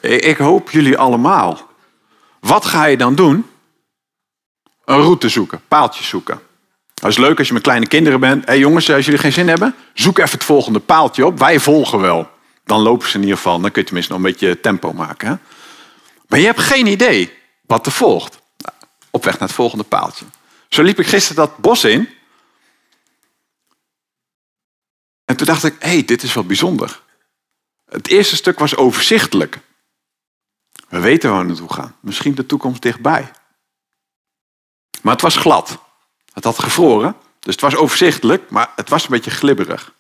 Ik 0.02 0.38
hoop 0.38 0.72
jullie 0.72 0.98
allemaal. 0.98 1.70
Wat 2.40 2.66
ga 2.66 2.86
je 2.86 2.98
dan 2.98 3.16
doen? 3.16 3.50
Een 4.86 5.02
route 5.02 5.30
zoeken, 5.30 5.62
paaltjes 5.68 6.08
zoeken. 6.08 6.42
Dat 7.00 7.10
is 7.10 7.18
leuk 7.18 7.38
als 7.38 7.48
je 7.48 7.54
met 7.54 7.62
kleine 7.62 7.88
kinderen 7.88 8.20
bent. 8.20 8.46
Hé 8.46 8.52
hey 8.52 8.60
jongens, 8.60 8.92
als 8.92 9.06
jullie 9.06 9.20
geen 9.20 9.34
zin 9.34 9.48
hebben, 9.48 9.76
zoek 9.94 10.18
even 10.18 10.32
het 10.32 10.44
volgende 10.44 10.80
paaltje 10.80 11.26
op. 11.26 11.40
Wij 11.40 11.60
volgen 11.60 12.00
wel. 12.00 12.30
Dan 12.64 12.82
lopen 12.82 13.08
ze 13.08 13.16
in 13.16 13.22
ieder 13.22 13.36
geval. 13.36 13.60
Dan 13.60 13.72
kun 13.72 13.82
je 13.82 13.88
tenminste 13.88 14.14
nog 14.14 14.22
een 14.22 14.30
beetje 14.30 14.60
tempo 14.60 14.94
maken. 14.94 15.28
Hè? 15.28 15.36
Maar 16.28 16.40
je 16.40 16.46
hebt 16.46 16.60
geen 16.60 16.88
idee 16.88 17.34
wat 17.62 17.86
er 17.86 17.92
volgt. 17.92 18.40
Op 19.10 19.24
weg 19.24 19.40
naar 19.40 19.48
het 19.48 19.58
volgende 19.58 19.84
paaltje. 19.84 20.26
Zo 20.70 20.82
liep 20.82 21.00
ik 21.00 21.08
gisteren 21.08 21.36
dat 21.36 21.58
bos 21.58 21.84
in. 21.84 22.10
En 25.26 25.38
toen 25.38 25.46
dacht 25.46 25.64
ik, 25.64 25.76
hé, 25.80 25.90
hey, 25.90 26.06
dit 26.06 26.24
is 26.24 26.34
wel 26.34 26.46
bijzonder. 26.46 27.02
Het 27.90 28.08
eerste 28.08 28.36
stuk 28.36 28.60
was 28.60 28.76
overzichtelijk. 28.76 29.60
We 30.90 31.00
weten 31.00 31.30
waar 31.30 31.40
we 31.40 31.48
naartoe 31.48 31.74
gaan. 31.74 31.96
Misschien 32.00 32.36
de 32.36 32.46
toekomst 32.46 32.82
dichtbij. 32.82 33.32
Maar 35.02 35.14
het 35.14 35.22
was 35.22 35.36
glad. 35.36 35.80
Het 36.40 36.48
had 36.48 36.60
gevroren. 36.60 37.16
Dus 37.40 37.54
het 37.54 37.62
was 37.62 37.76
overzichtelijk, 37.76 38.50
maar 38.50 38.72
het 38.76 38.90
was 38.90 39.04
een 39.04 39.10
beetje 39.10 39.32
glibberig. 39.32 39.94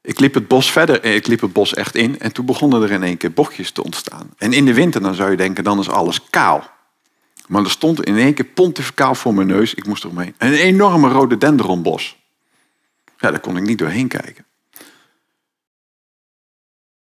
Ik 0.00 0.20
liep 0.20 0.34
het 0.34 0.48
bos 0.48 0.70
verder, 0.70 1.04
ik 1.04 1.26
liep 1.26 1.40
het 1.40 1.52
bos 1.52 1.74
echt 1.74 1.94
in 1.94 2.20
en 2.20 2.32
toen 2.32 2.46
begonnen 2.46 2.82
er 2.82 2.90
in 2.90 3.02
één 3.02 3.16
keer 3.16 3.32
bochtjes 3.32 3.70
te 3.70 3.84
ontstaan. 3.84 4.30
En 4.38 4.52
in 4.52 4.64
de 4.64 4.74
winter 4.74 5.02
dan 5.02 5.14
zou 5.14 5.30
je 5.30 5.36
denken, 5.36 5.64
dan 5.64 5.78
is 5.78 5.88
alles 5.88 6.20
kaal. 6.30 6.70
Maar 7.46 7.64
er 7.64 7.70
stond 7.70 8.04
in 8.04 8.16
één 8.16 8.34
keer 8.34 8.44
pontificaal 8.44 9.14
voor 9.14 9.34
mijn 9.34 9.46
neus, 9.46 9.74
ik 9.74 9.86
moest 9.86 10.04
eromheen, 10.04 10.34
een 10.38 10.52
enorme 10.52 11.08
rode 11.08 11.38
dendronbos. 11.38 12.16
Ja, 13.18 13.30
daar 13.30 13.40
kon 13.40 13.56
ik 13.56 13.62
niet 13.62 13.78
doorheen 13.78 14.08
kijken. 14.08 14.44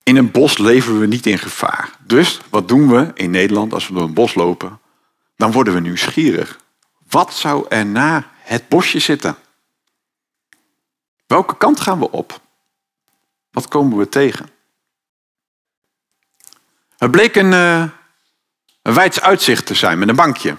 In 0.04 0.16
een 0.16 0.32
bos 0.32 0.58
leven 0.58 1.00
we 1.00 1.06
niet 1.06 1.26
in 1.26 1.40
gevaar. 1.40 1.90
Dus 2.06 2.40
wat 2.50 2.68
doen 2.68 2.90
we 2.90 3.12
in 3.14 3.32
Nederland 3.32 3.74
als 3.74 3.88
we 3.88 3.94
door 3.94 4.04
een 4.04 4.14
bos 4.14 4.36
lopen? 4.36 4.80
Dan 5.36 5.52
worden 5.52 5.74
we 5.74 5.80
nieuwsgierig. 5.80 6.62
Wat 7.14 7.34
zou 7.34 7.66
er 7.70 7.86
na 7.86 8.32
het 8.38 8.70
bosje 8.70 9.00
zitten? 9.00 9.38
Welke 11.28 11.58
kant 11.58 11.80
gaan 11.80 12.00
we 12.00 12.12
op? 12.12 12.42
Wat 13.52 13.68
komen 13.68 13.98
we 13.98 14.10
tegen? 14.10 14.50
Het 16.98 17.12
bleek 17.12 17.36
een, 17.36 17.52
uh, 17.52 17.90
een 18.82 18.94
wijds 18.94 19.22
uitzicht 19.22 19.66
te 19.66 19.74
zijn 19.74 20.00
met 20.00 20.10
een 20.10 20.16
bankje. 20.16 20.58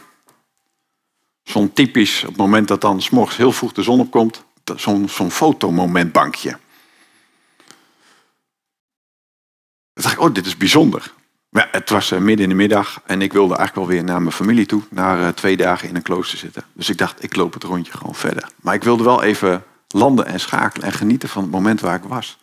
Zo'n 1.43 1.73
typisch, 1.73 2.23
op 2.23 2.29
het 2.29 2.37
moment 2.37 2.69
dat 2.69 2.81
dan 2.81 3.03
s 3.03 3.11
morgens 3.11 3.37
heel 3.37 3.53
vroeg 3.53 3.73
de 3.73 3.83
zon 3.83 4.01
opkomt, 4.01 4.45
zo'n 4.77 5.09
zo'n 5.09 5.31
fotomomentbankje. 5.31 6.51
Dan 9.93 10.03
dacht 10.03 10.15
ik, 10.15 10.21
oh, 10.21 10.35
dit 10.35 10.47
is 10.47 10.57
bijzonder. 10.57 11.14
Het 11.61 11.91
was 11.91 12.11
eh, 12.11 12.19
midden 12.19 12.45
in 12.45 12.49
de 12.49 12.55
middag 12.55 13.01
en 13.05 13.23
ik 13.23 13.33
wilde 13.33 13.57
eigenlijk 13.57 13.87
wel 13.87 13.97
weer 13.97 14.07
naar 14.07 14.23
mijn 14.23 14.35
familie 14.35 14.67
toe. 14.67 14.83
Na 14.91 15.27
eh, 15.27 15.29
twee 15.29 15.57
dagen 15.57 15.89
in 15.89 15.97
een 15.97 16.03
klooster 16.03 16.39
zitten. 16.39 16.65
Dus 16.73 16.89
ik 16.89 16.99
dacht, 16.99 17.23
ik 17.23 17.37
loop 17.37 17.53
het 17.53 17.63
rondje 17.63 17.93
gewoon 17.93 18.15
verder. 18.15 18.49
Maar 18.61 18.75
ik 18.75 18.83
wilde 18.83 19.05
wel 19.05 19.23
even 19.23 19.65
landen 19.89 20.27
en 20.27 20.41
schakelen 20.41 20.87
en 20.87 20.93
genieten 20.93 21.29
van 21.29 21.43
het 21.43 21.51
moment 21.51 21.81
waar 21.81 21.97
ik 21.97 22.03
was. 22.03 22.39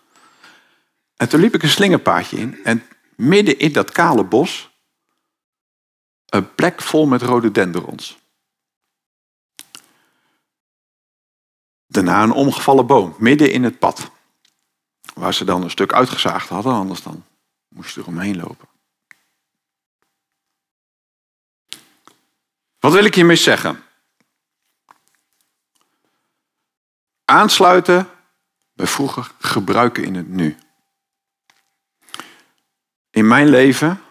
En 1.15 1.30
toen 1.30 1.39
liep 1.39 1.53
ik 1.53 1.63
een 1.63 1.70
slingerpaadje 1.70 2.38
in. 2.38 2.63
En 2.63 2.84
midden 3.15 3.60
in 3.60 3.72
dat 3.72 3.91
kale 3.91 4.24
bos, 4.24 4.70
een 6.25 6.56
plek 6.56 6.82
vol 6.82 7.06
met 7.06 7.22
rode 7.22 7.51
denderons. 7.51 8.20
Daarna 11.88 12.24
een 12.24 12.32
omgevallen 12.32 12.88
boom, 12.88 13.15
midden 13.18 13.51
in 13.51 13.63
het 13.63 13.80
pad. 13.80 14.12
Waar 15.13 15.34
ze 15.34 15.46
dan 15.46 15.63
een 15.63 15.70
stuk 15.70 15.94
uitgezaagd 15.94 16.50
hadden, 16.50 16.74
anders 16.74 17.01
dan 17.03 17.25
moest 17.68 17.96
je 17.96 18.01
er 18.01 18.08
omheen 18.08 18.38
lopen. 18.38 18.71
Wat 22.81 22.93
wil 22.93 23.05
ik 23.05 23.15
hiermee 23.15 23.35
zeggen? 23.35 23.83
Aansluiten 27.25 28.09
bij 28.73 28.88
vroeger, 28.88 29.31
gebruiken 29.39 30.03
in 30.03 30.15
het 30.15 30.27
nu. 30.27 30.57
In 33.09 33.27
mijn 33.27 33.50
leven, 33.50 34.01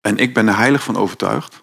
en 0.00 0.16
ik 0.16 0.34
ben 0.34 0.48
er 0.48 0.56
heilig 0.56 0.82
van 0.82 0.96
overtuigd, 0.96 1.62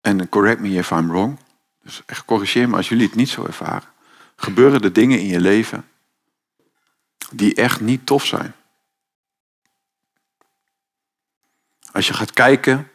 en 0.00 0.28
correct 0.28 0.60
me 0.60 0.68
if 0.68 0.90
I'm 0.90 1.08
wrong, 1.08 1.38
dus 1.82 2.02
echt 2.06 2.24
corrigeer 2.24 2.68
me 2.68 2.76
als 2.76 2.88
jullie 2.88 3.06
het 3.06 3.14
niet 3.14 3.28
zo 3.28 3.44
ervaren, 3.44 3.92
gebeuren 4.36 4.80
er 4.80 4.92
dingen 4.92 5.18
in 5.18 5.26
je 5.26 5.40
leven 5.40 5.88
die 7.32 7.54
echt 7.54 7.80
niet 7.80 8.06
tof 8.06 8.24
zijn. 8.24 8.54
Als 11.92 12.06
je 12.06 12.14
gaat 12.14 12.32
kijken 12.32 12.88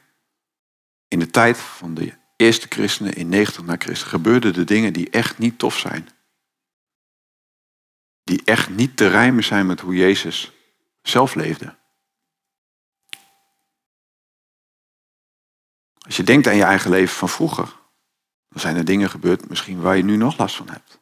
in 1.10 1.20
de 1.20 1.30
tijd 1.30 1.58
van 1.58 1.94
de 1.94 2.18
eerste 2.36 2.68
christenen 2.70 3.14
in 3.14 3.30
90 3.30 3.64
na 3.64 3.76
Christus 3.78 4.10
gebeurden 4.10 4.54
de 4.54 4.64
dingen 4.64 4.94
die 4.94 5.10
echt 5.10 5.38
niet 5.38 5.58
tof 5.60 5.78
zijn. 5.78 6.10
Die 8.24 8.42
echt 8.44 8.70
niet 8.70 8.98
te 8.98 9.08
rijmen 9.08 9.44
zijn 9.44 9.66
met 9.66 9.80
hoe 9.80 9.96
Jezus 9.96 10.52
zelf 11.02 11.36
leefde. 11.36 11.78
Als 15.98 16.18
je 16.18 16.24
denkt 16.24 16.48
aan 16.48 16.56
je 16.56 16.64
eigen 16.64 16.90
leven 16.90 17.16
van 17.16 17.30
vroeger, 17.30 17.76
dan 18.50 18.60
zijn 18.62 18.76
er 18.76 18.86
dingen 18.86 19.10
gebeurd 19.10 19.50
misschien 19.50 19.82
waar 19.82 19.98
je 19.98 20.04
nu 20.04 20.16
nog 20.16 20.38
last 20.38 20.56
van 20.56 20.70
hebt. 20.70 21.00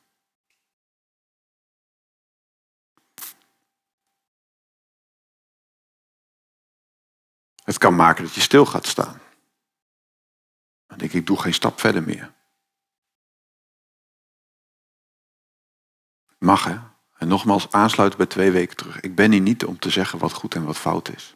Het 7.64 7.78
kan 7.78 7.96
maken 7.96 8.24
dat 8.24 8.34
je 8.34 8.42
stil 8.42 8.66
gaat 8.66 8.86
staan. 8.86 9.22
Denk 10.98 11.12
ik, 11.12 11.20
ik 11.20 11.28
doe 11.28 11.40
geen 11.40 11.54
stap 11.54 11.80
verder 11.80 12.04
meer. 12.04 12.34
Mag 16.38 16.64
hè? 16.64 16.78
En 17.18 17.28
nogmaals 17.28 17.72
aansluiten 17.72 18.18
bij 18.18 18.28
twee 18.28 18.52
weken 18.52 18.76
terug. 18.76 19.00
Ik 19.00 19.16
ben 19.16 19.32
hier 19.32 19.42
niet 19.42 19.66
om 19.66 19.80
te 19.80 19.90
zeggen 19.90 20.20
wat 20.20 20.34
goed 20.34 20.56
en 20.56 20.66
wat 20.66 20.78
fout 20.78 21.10
is. 21.16 21.36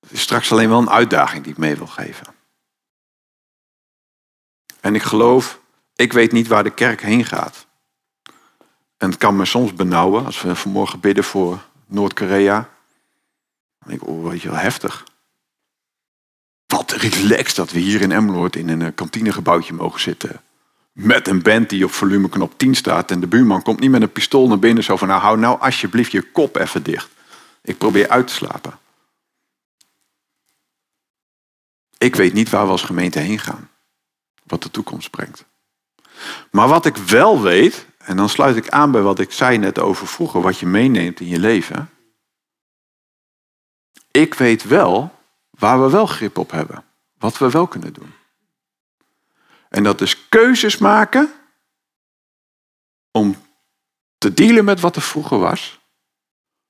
Het 0.00 0.10
is 0.10 0.20
straks 0.20 0.52
alleen 0.52 0.68
wel 0.68 0.78
een 0.78 0.90
uitdaging 0.90 1.42
die 1.42 1.52
ik 1.52 1.58
mee 1.58 1.76
wil 1.76 1.86
geven. 1.86 2.34
En 4.80 4.94
ik 4.94 5.02
geloof, 5.02 5.60
ik 5.94 6.12
weet 6.12 6.32
niet 6.32 6.46
waar 6.46 6.64
de 6.64 6.74
kerk 6.74 7.02
heen 7.02 7.24
gaat. 7.24 7.66
En 8.96 9.10
het 9.10 9.18
kan 9.18 9.36
me 9.36 9.44
soms 9.44 9.74
benauwen 9.74 10.24
als 10.24 10.42
we 10.42 10.54
vanmorgen 10.54 11.00
bidden 11.00 11.24
voor 11.24 11.66
Noord-Korea. 11.86 12.54
Dan 13.78 13.88
denk 13.88 14.02
ik, 14.02 14.08
oh, 14.08 14.28
weet 14.28 14.42
je 14.42 14.48
wel, 14.48 14.58
heftig. 14.58 15.04
Wat 16.68 16.90
relaxed 16.90 17.56
dat 17.56 17.70
we 17.70 17.78
hier 17.78 18.00
in 18.00 18.12
Emmeloord 18.12 18.56
in 18.56 18.68
een 18.68 18.94
kantinegebouwtje 18.94 19.74
mogen 19.74 20.00
zitten. 20.00 20.42
Met 20.92 21.28
een 21.28 21.42
band 21.42 21.68
die 21.68 21.84
op 21.84 21.90
volumeknop 21.90 22.58
10 22.58 22.74
staat. 22.74 23.10
En 23.10 23.20
de 23.20 23.26
buurman 23.26 23.62
komt 23.62 23.80
niet 23.80 23.90
met 23.90 24.02
een 24.02 24.12
pistool 24.12 24.48
naar 24.48 24.58
binnen. 24.58 24.84
Zo 24.84 24.96
van, 24.96 25.08
nou 25.08 25.20
hou 25.20 25.38
nou 25.38 25.60
alsjeblieft 25.60 26.12
je 26.12 26.22
kop 26.22 26.56
even 26.56 26.82
dicht. 26.82 27.10
Ik 27.62 27.78
probeer 27.78 28.08
uit 28.08 28.26
te 28.26 28.32
slapen. 28.32 28.78
Ik 31.98 32.16
weet 32.16 32.32
niet 32.32 32.50
waar 32.50 32.64
we 32.64 32.70
als 32.70 32.82
gemeente 32.82 33.18
heen 33.18 33.38
gaan. 33.38 33.70
Wat 34.44 34.62
de 34.62 34.70
toekomst 34.70 35.10
brengt. 35.10 35.44
Maar 36.50 36.68
wat 36.68 36.86
ik 36.86 36.96
wel 36.96 37.42
weet, 37.42 37.86
en 37.98 38.16
dan 38.16 38.28
sluit 38.28 38.56
ik 38.56 38.68
aan 38.68 38.90
bij 38.90 39.02
wat 39.02 39.18
ik 39.18 39.32
zei 39.32 39.58
net 39.58 39.78
over 39.78 40.06
vroeger, 40.06 40.40
wat 40.40 40.58
je 40.58 40.66
meeneemt 40.66 41.20
in 41.20 41.28
je 41.28 41.38
leven. 41.38 41.90
Ik 44.10 44.34
weet 44.34 44.62
wel 44.62 45.17
waar 45.58 45.82
we 45.82 45.90
wel 45.90 46.06
grip 46.06 46.38
op 46.38 46.50
hebben. 46.50 46.84
Wat 47.18 47.38
we 47.38 47.50
wel 47.50 47.66
kunnen 47.66 47.92
doen. 47.92 48.14
En 49.68 49.82
dat 49.82 50.00
is 50.00 50.28
keuzes 50.28 50.78
maken 50.78 51.32
om 53.10 53.36
te 54.18 54.34
dealen 54.34 54.64
met 54.64 54.80
wat 54.80 54.96
er 54.96 55.02
vroeger 55.02 55.38
was, 55.38 55.80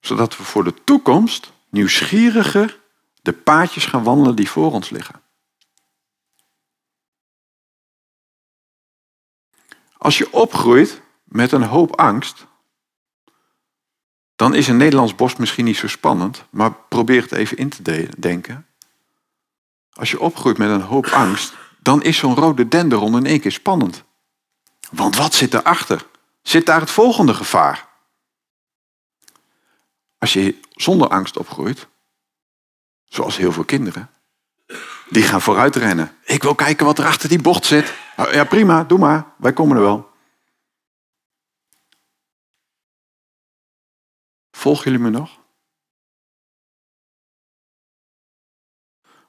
zodat 0.01 0.37
we 0.37 0.45
voor 0.45 0.65
de 0.65 0.85
toekomst 0.85 1.53
nieuwsgieriger 1.71 2.81
de 3.23 3.33
paadjes 3.33 3.87
gaan 3.87 4.03
wandelen 4.03 4.37
die 4.37 4.51
voor 4.51 4.73
ons 4.73 4.91
liggen. 4.91 5.23
Als 9.97 10.19
je 10.19 10.33
opgroeit 10.33 11.01
met 11.25 11.53
een 11.53 11.63
hoop 11.63 11.97
angst, 11.97 12.47
dan 14.37 14.55
is 14.55 14.69
een 14.69 14.77
Nederlands 14.77 15.15
bos 15.15 15.37
misschien 15.37 15.65
niet 15.65 15.77
zo 15.77 15.89
spannend, 15.89 16.45
maar 16.51 16.75
probeer 16.75 17.23
het 17.23 17.33
even 17.33 17.57
in 17.57 17.69
te 17.69 18.09
denken. 18.19 18.68
Als 19.99 20.11
je 20.11 20.21
opgroeit 20.21 20.59
met 20.59 20.71
een 20.71 20.81
hoop 20.81 21.07
angst, 21.07 21.55
dan 21.83 22.03
is 22.03 22.17
zo'n 22.17 22.35
rode 22.35 22.69
denderon 22.69 23.17
in 23.17 23.27
één 23.27 23.41
keer 23.41 23.53
spannend. 23.53 24.05
Want 24.91 25.17
wat 25.17 25.35
zit 25.35 25.55
erachter? 25.55 26.07
Zit 26.43 26.67
daar 26.67 26.81
het 26.81 26.91
volgende 26.91 27.35
gevaar? 27.35 27.89
Als 30.19 30.33
je 30.33 30.61
zonder 30.71 31.09
angst 31.09 31.37
opgroeit, 31.37 31.87
zoals 33.05 33.37
heel 33.37 33.53
veel 33.53 33.65
kinderen, 33.65 34.11
die 35.09 35.23
gaan 35.23 35.43
vooruit 35.43 35.77
rennen. 35.77 36.17
Ik 36.25 36.43
wil 36.43 36.55
kijken 36.55 36.87
wat 36.87 36.99
er 36.99 37.07
achter 37.07 37.29
die 37.29 37.43
bocht 37.43 37.65
zit. 37.65 37.95
Ja, 38.17 38.45
prima, 38.45 38.85
doe 38.85 38.99
maar. 38.99 39.35
Wij 39.37 39.53
komen 39.53 39.77
er 39.77 39.83
wel. 39.83 40.11
Volgen 44.51 44.85
jullie 44.85 45.11
me 45.11 45.11
nog? 45.11 45.39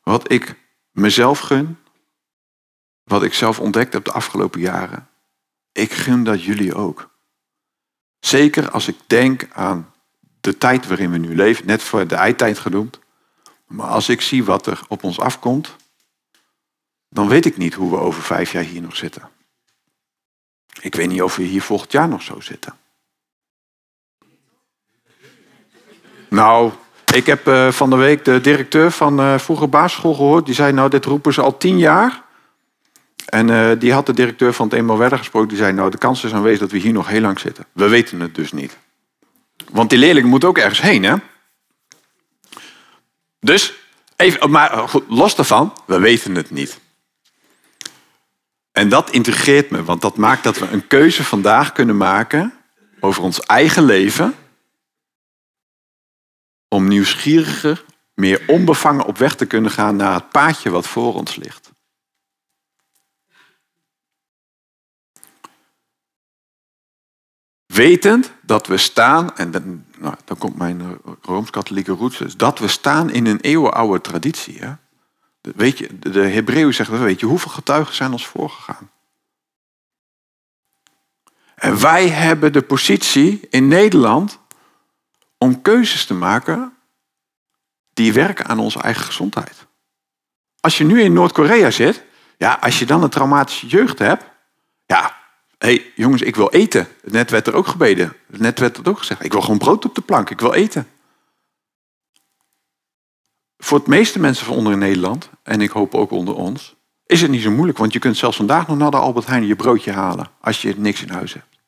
Wat 0.10 0.32
ik 0.32 0.56
mezelf 0.92 1.40
gun, 1.40 1.78
wat 3.04 3.24
ik 3.24 3.34
zelf 3.34 3.60
ontdekt 3.60 3.94
heb 3.94 4.04
de 4.04 4.12
afgelopen 4.12 4.60
jaren, 4.60 5.10
ik 5.72 5.92
gun 5.92 6.24
dat 6.24 6.44
jullie 6.44 6.76
ook. 6.76 7.10
Zeker 8.20 8.72
als 8.72 8.88
ik 8.88 8.98
denk 9.08 9.48
aan 9.52 9.94
de 10.42 10.58
tijd 10.58 10.88
waarin 10.88 11.12
we 11.12 11.18
nu 11.18 11.36
leven, 11.36 11.66
net 11.66 11.84
voor 11.84 12.08
de 12.08 12.16
eindtijd 12.16 12.60
genoemd. 12.60 13.00
Maar 13.66 13.88
als 13.88 14.10
ik 14.10 14.22
zie 14.22 14.44
wat 14.44 14.68
er 14.68 14.82
op 14.88 15.04
ons 15.04 15.20
afkomt, 15.20 15.76
dan 17.10 17.28
weet 17.28 17.46
ik 17.46 17.58
niet 17.58 17.74
hoe 17.74 17.92
we 17.92 17.98
over 17.98 18.24
vijf 18.24 18.52
jaar 18.52 18.64
hier 18.64 18.82
nog 18.82 18.96
zitten. 18.96 19.30
Ik 20.82 20.96
weet 20.96 21.08
niet 21.08 21.22
of 21.22 21.36
we 21.36 21.44
hier 21.44 21.62
volgend 21.62 21.92
jaar 21.92 22.08
nog 22.08 22.22
zo 22.22 22.40
zitten. 22.40 22.78
Nou, 26.30 26.74
ik 27.14 27.26
heb 27.26 27.48
uh, 27.48 27.72
van 27.72 27.90
de 27.90 27.96
week 27.96 28.26
de 28.26 28.42
directeur 28.42 28.92
van 28.92 29.20
uh, 29.20 29.38
vroeger 29.38 29.70
basisschool 29.70 30.14
gehoord. 30.14 30.46
Die 30.46 30.56
zei, 30.56 30.74
nou, 30.74 30.90
dit 30.90 31.06
roepen 31.06 31.34
ze 31.34 31.42
al 31.42 31.58
tien 31.58 31.78
jaar. 31.78 32.24
En 33.26 33.48
uh, 33.48 33.72
die 33.80 33.94
had 33.94 34.06
de 34.06 34.14
directeur 34.14 34.54
van 34.54 34.66
het 34.68 34.76
eenmaal 34.76 35.10
gesproken. 35.10 35.50
Die 35.50 35.58
zei, 35.58 35.74
nou, 35.74 35.92
de 35.92 35.98
kans 35.98 36.24
is 36.24 36.34
aanwezig 36.34 36.60
dat 36.60 36.72
we 36.72 36.78
hier 36.78 36.94
nog 36.94 37.08
heel 37.08 37.22
lang 37.22 37.40
zitten. 37.40 37.66
We 37.72 37.88
weten 37.88 38.20
het 38.20 38.36
dus 38.36 38.52
niet. 38.52 38.78
Want 39.72 39.90
die 39.90 40.00
leerlingen 40.00 40.30
moeten 40.30 40.50
ook 40.50 40.58
ergens 40.58 40.82
heen, 40.82 41.04
hè? 41.04 41.16
Dus, 43.40 43.74
even, 44.16 44.50
maar 44.50 44.92
los 45.08 45.36
daarvan, 45.36 45.74
we 45.86 46.00
weten 46.00 46.36
het 46.36 46.52
niet. 46.52 46.80
En 48.72 48.90
dat 48.90 49.12
integreert 49.12 49.70
me, 49.70 49.84
want 49.84 50.02
dat 50.02 50.18
maakt 50.18 50.44
dat 50.44 50.58
we 50.58 50.68
een 50.72 50.88
keuze 50.88 51.24
vandaag 51.24 51.72
kunnen 51.72 51.98
maken 51.98 52.54
over 53.00 53.24
ons 53.24 53.40
eigen 53.40 53.84
leven. 53.84 54.36
Om 56.70 56.88
nieuwsgieriger, 56.88 57.86
meer 58.14 58.44
onbevangen 58.48 59.06
op 59.06 59.18
weg 59.18 59.36
te 59.36 59.46
kunnen 59.46 59.72
gaan 59.72 59.96
naar 59.96 60.14
het 60.14 60.30
paadje 60.30 60.70
wat 60.70 60.88
voor 60.88 61.14
ons 61.14 61.36
ligt. 61.36 61.72
Wetend 67.66 68.32
dat 68.42 68.68
we 68.68 68.78
staan, 68.78 69.38
en 69.38 69.52
dan, 69.52 69.86
nou, 69.98 70.16
dan 70.26 70.38
komt 70.38 70.56
mijn 70.56 71.00
Rooms-Katholieke 71.22 71.92
roots, 71.92 72.18
dus 72.18 72.38
dat 72.38 72.60
we 72.60 72.68
staan 72.68 73.10
in 73.10 73.26
een 73.26 73.40
eeuwenoude 73.40 74.02
traditie. 74.02 74.62
Weet 75.42 75.78
je, 75.78 76.00
de 76.00 76.22
Hebreeën 76.22 76.74
zegt, 76.74 76.90
weet 76.90 77.20
je, 77.20 77.26
hoeveel 77.26 77.52
getuigen 77.52 77.96
zijn 77.96 78.12
ons 78.12 78.28
voorgegaan? 78.28 78.92
En 81.56 81.82
wij 81.82 82.08
hebben 82.10 82.54
de 82.54 82.62
positie 82.62 83.48
in 83.50 83.68
Nederland 83.68 84.40
om 85.40 85.62
keuzes 85.62 86.06
te 86.06 86.14
maken 86.14 86.78
die 87.94 88.14
werken 88.14 88.46
aan 88.46 88.60
onze 88.60 88.80
eigen 88.80 89.04
gezondheid. 89.04 89.68
Als 90.60 90.78
je 90.78 90.84
nu 90.84 91.02
in 91.02 91.14
Noord-Korea 91.14 91.72
zit, 91.72 92.04
ja, 92.38 92.58
als 92.62 92.80
je 92.80 92.86
dan 92.86 93.04
een 93.04 93.10
traumatische 93.10 93.68
jeugd 93.68 94.00
hebt, 94.00 94.24
ja, 94.86 95.16
hé 95.58 95.68
hey, 95.68 95.92
jongens, 95.96 96.22
ik 96.22 96.36
wil 96.36 96.50
eten. 96.50 96.88
Net 97.04 97.30
werd 97.30 97.48
er 97.48 97.54
ook 97.54 97.68
gebeden. 97.68 98.14
Net 98.28 98.60
werd 98.60 98.78
er 98.78 98.90
ook 98.90 98.98
gezegd, 98.98 99.24
ik 99.24 99.32
wil 99.32 99.42
gewoon 99.42 99.58
brood 99.58 99.86
op 99.86 99.96
de 99.96 100.02
plank, 100.02 100.30
ik 100.30 100.40
wil 100.40 100.54
eten. 100.54 100.88
Voor 103.58 103.78
het 103.78 103.88
meeste 103.88 104.20
mensen 104.20 104.46
van 104.46 104.56
onder 104.56 104.74
in 104.74 104.80
Nederland, 104.80 105.30
en 105.44 105.62
ik 105.62 105.70
hoop 105.70 105.96
ook 105.96 106.12
onder 106.12 106.36
ons, 106.36 106.76
is 107.06 107.22
het 107.22 107.32
niet 107.32 107.42
zo 107.42 107.52
moeilijk. 107.52 107.78
Want 107.78 107.94
je 107.94 108.00
kunt 108.00 108.18
zelfs 108.18 108.38
vandaag 108.38 108.68
nog 108.68 108.78
naar 108.78 108.92
de 108.92 108.98
Albert 108.98 109.26
Heijn 109.26 109.46
je 109.46 109.56
broodje 109.56 109.92
halen 109.92 110.30
als 110.42 110.62
je 110.62 110.74
niks 110.78 111.02
in 111.02 111.10
huis 111.10 111.34
hebt. 111.34 111.60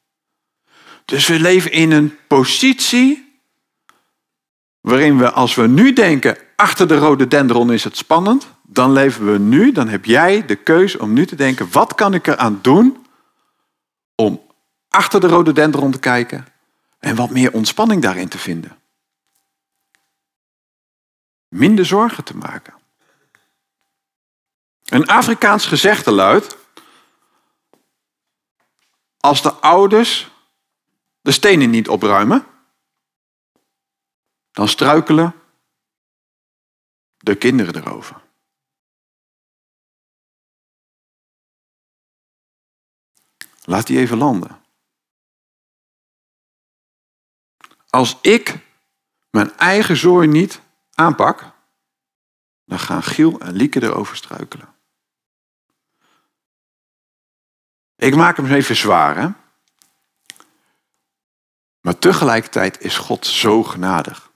Dus 1.05 1.27
we 1.27 1.39
leven 1.39 1.71
in 1.71 1.91
een 1.91 2.17
positie 2.27 3.30
waarin 4.81 5.17
we, 5.17 5.31
als 5.31 5.55
we 5.55 5.67
nu 5.67 5.93
denken, 5.93 6.37
achter 6.55 6.87
de 6.87 6.97
rode 6.97 7.27
dendron 7.27 7.71
is 7.71 7.83
het 7.83 7.97
spannend, 7.97 8.47
dan 8.63 8.91
leven 8.91 9.31
we 9.31 9.37
nu, 9.37 9.71
dan 9.71 9.87
heb 9.87 10.05
jij 10.05 10.45
de 10.45 10.55
keuze 10.55 10.99
om 10.99 11.13
nu 11.13 11.25
te 11.25 11.35
denken, 11.35 11.71
wat 11.71 11.95
kan 11.95 12.13
ik 12.13 12.27
eraan 12.27 12.59
doen 12.61 13.05
om 14.15 14.41
achter 14.89 15.19
de 15.19 15.27
rode 15.27 15.53
dendron 15.53 15.91
te 15.91 15.99
kijken 15.99 16.47
en 16.99 17.15
wat 17.15 17.29
meer 17.29 17.53
ontspanning 17.53 18.01
daarin 18.01 18.27
te 18.27 18.37
vinden 18.37 18.79
minder 21.51 21.85
zorgen 21.85 22.23
te 22.23 22.37
maken. 22.37 22.73
Een 24.85 25.07
Afrikaans 25.07 25.65
gezegde 25.65 26.11
luidt: 26.11 26.57
Als 29.19 29.41
de 29.41 29.53
ouders 29.53 30.31
de 31.21 31.31
stenen 31.31 31.69
niet 31.69 31.89
opruimen, 31.89 32.45
dan 34.51 34.67
struikelen 34.67 35.33
de 37.17 37.35
kinderen 37.35 37.75
erover. 37.75 38.21
Laat 43.63 43.87
die 43.87 43.97
even 43.97 44.17
landen. 44.17 44.63
Als 47.89 48.17
ik 48.21 48.57
mijn 49.29 49.57
eigen 49.57 49.97
zooi 49.97 50.27
niet 50.27 50.61
aanpak, 50.93 51.53
dan 52.65 52.79
gaan 52.79 53.03
Giel 53.03 53.39
en 53.39 53.53
Lieke 53.53 53.83
erover 53.83 54.15
struikelen. 54.15 54.75
Ik 57.95 58.15
maak 58.15 58.37
hem 58.37 58.45
even 58.45 58.75
zwaar, 58.75 59.17
hè? 59.17 59.29
Maar 61.81 61.99
tegelijkertijd 61.99 62.81
is 62.81 62.97
God 62.97 63.25
zo 63.25 63.63
genadig. 63.63 64.30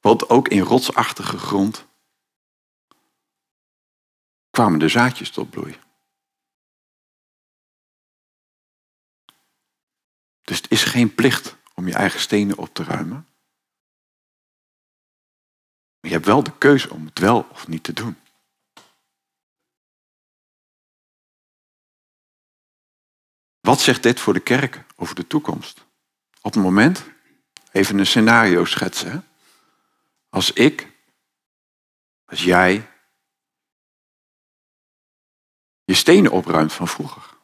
Want 0.00 0.28
ook 0.28 0.48
in 0.48 0.60
rotsachtige 0.60 1.38
grond 1.38 1.86
kwamen 4.50 4.78
de 4.78 4.88
zaadjes 4.88 5.30
tot 5.30 5.50
bloei. 5.50 5.78
Dus 10.42 10.56
het 10.56 10.70
is 10.70 10.82
geen 10.82 11.14
plicht 11.14 11.56
om 11.74 11.86
je 11.86 11.94
eigen 11.94 12.20
stenen 12.20 12.58
op 12.58 12.74
te 12.74 12.84
ruimen. 12.84 13.28
Maar 16.00 16.10
je 16.10 16.16
hebt 16.16 16.26
wel 16.26 16.42
de 16.42 16.58
keuze 16.58 16.90
om 16.90 17.06
het 17.06 17.18
wel 17.18 17.46
of 17.50 17.68
niet 17.68 17.82
te 17.82 17.92
doen. 17.92 18.16
Wat 23.60 23.80
zegt 23.80 24.02
dit 24.02 24.20
voor 24.20 24.32
de 24.32 24.40
kerk 24.40 24.84
over 24.96 25.14
de 25.14 25.26
toekomst? 25.26 25.84
Op 26.40 26.54
het 26.54 26.62
moment, 26.62 27.04
even 27.72 27.98
een 27.98 28.06
scenario 28.06 28.64
schetsen. 28.64 29.29
Als 30.30 30.52
ik, 30.52 30.88
als 32.24 32.44
jij, 32.44 32.90
je 35.84 35.94
stenen 35.94 36.32
opruimt 36.32 36.72
van 36.72 36.88
vroeger? 36.88 37.38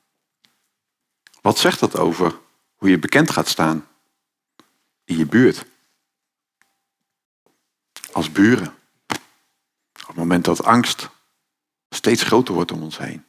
Wat 1.40 1.58
zegt 1.58 1.80
dat 1.80 1.98
over 1.98 2.38
hoe 2.74 2.88
je 2.88 2.98
bekend 2.98 3.30
gaat 3.30 3.48
staan 3.48 3.88
in 5.04 5.16
je 5.16 5.26
buurt? 5.26 5.66
Als 8.12 8.32
buren. 8.32 8.74
Op 10.00 10.06
het 10.06 10.16
moment 10.16 10.44
dat 10.44 10.64
angst 10.64 11.08
steeds 11.88 12.22
groter 12.22 12.54
wordt 12.54 12.72
om 12.72 12.82
ons 12.82 12.98
heen. 12.98 13.24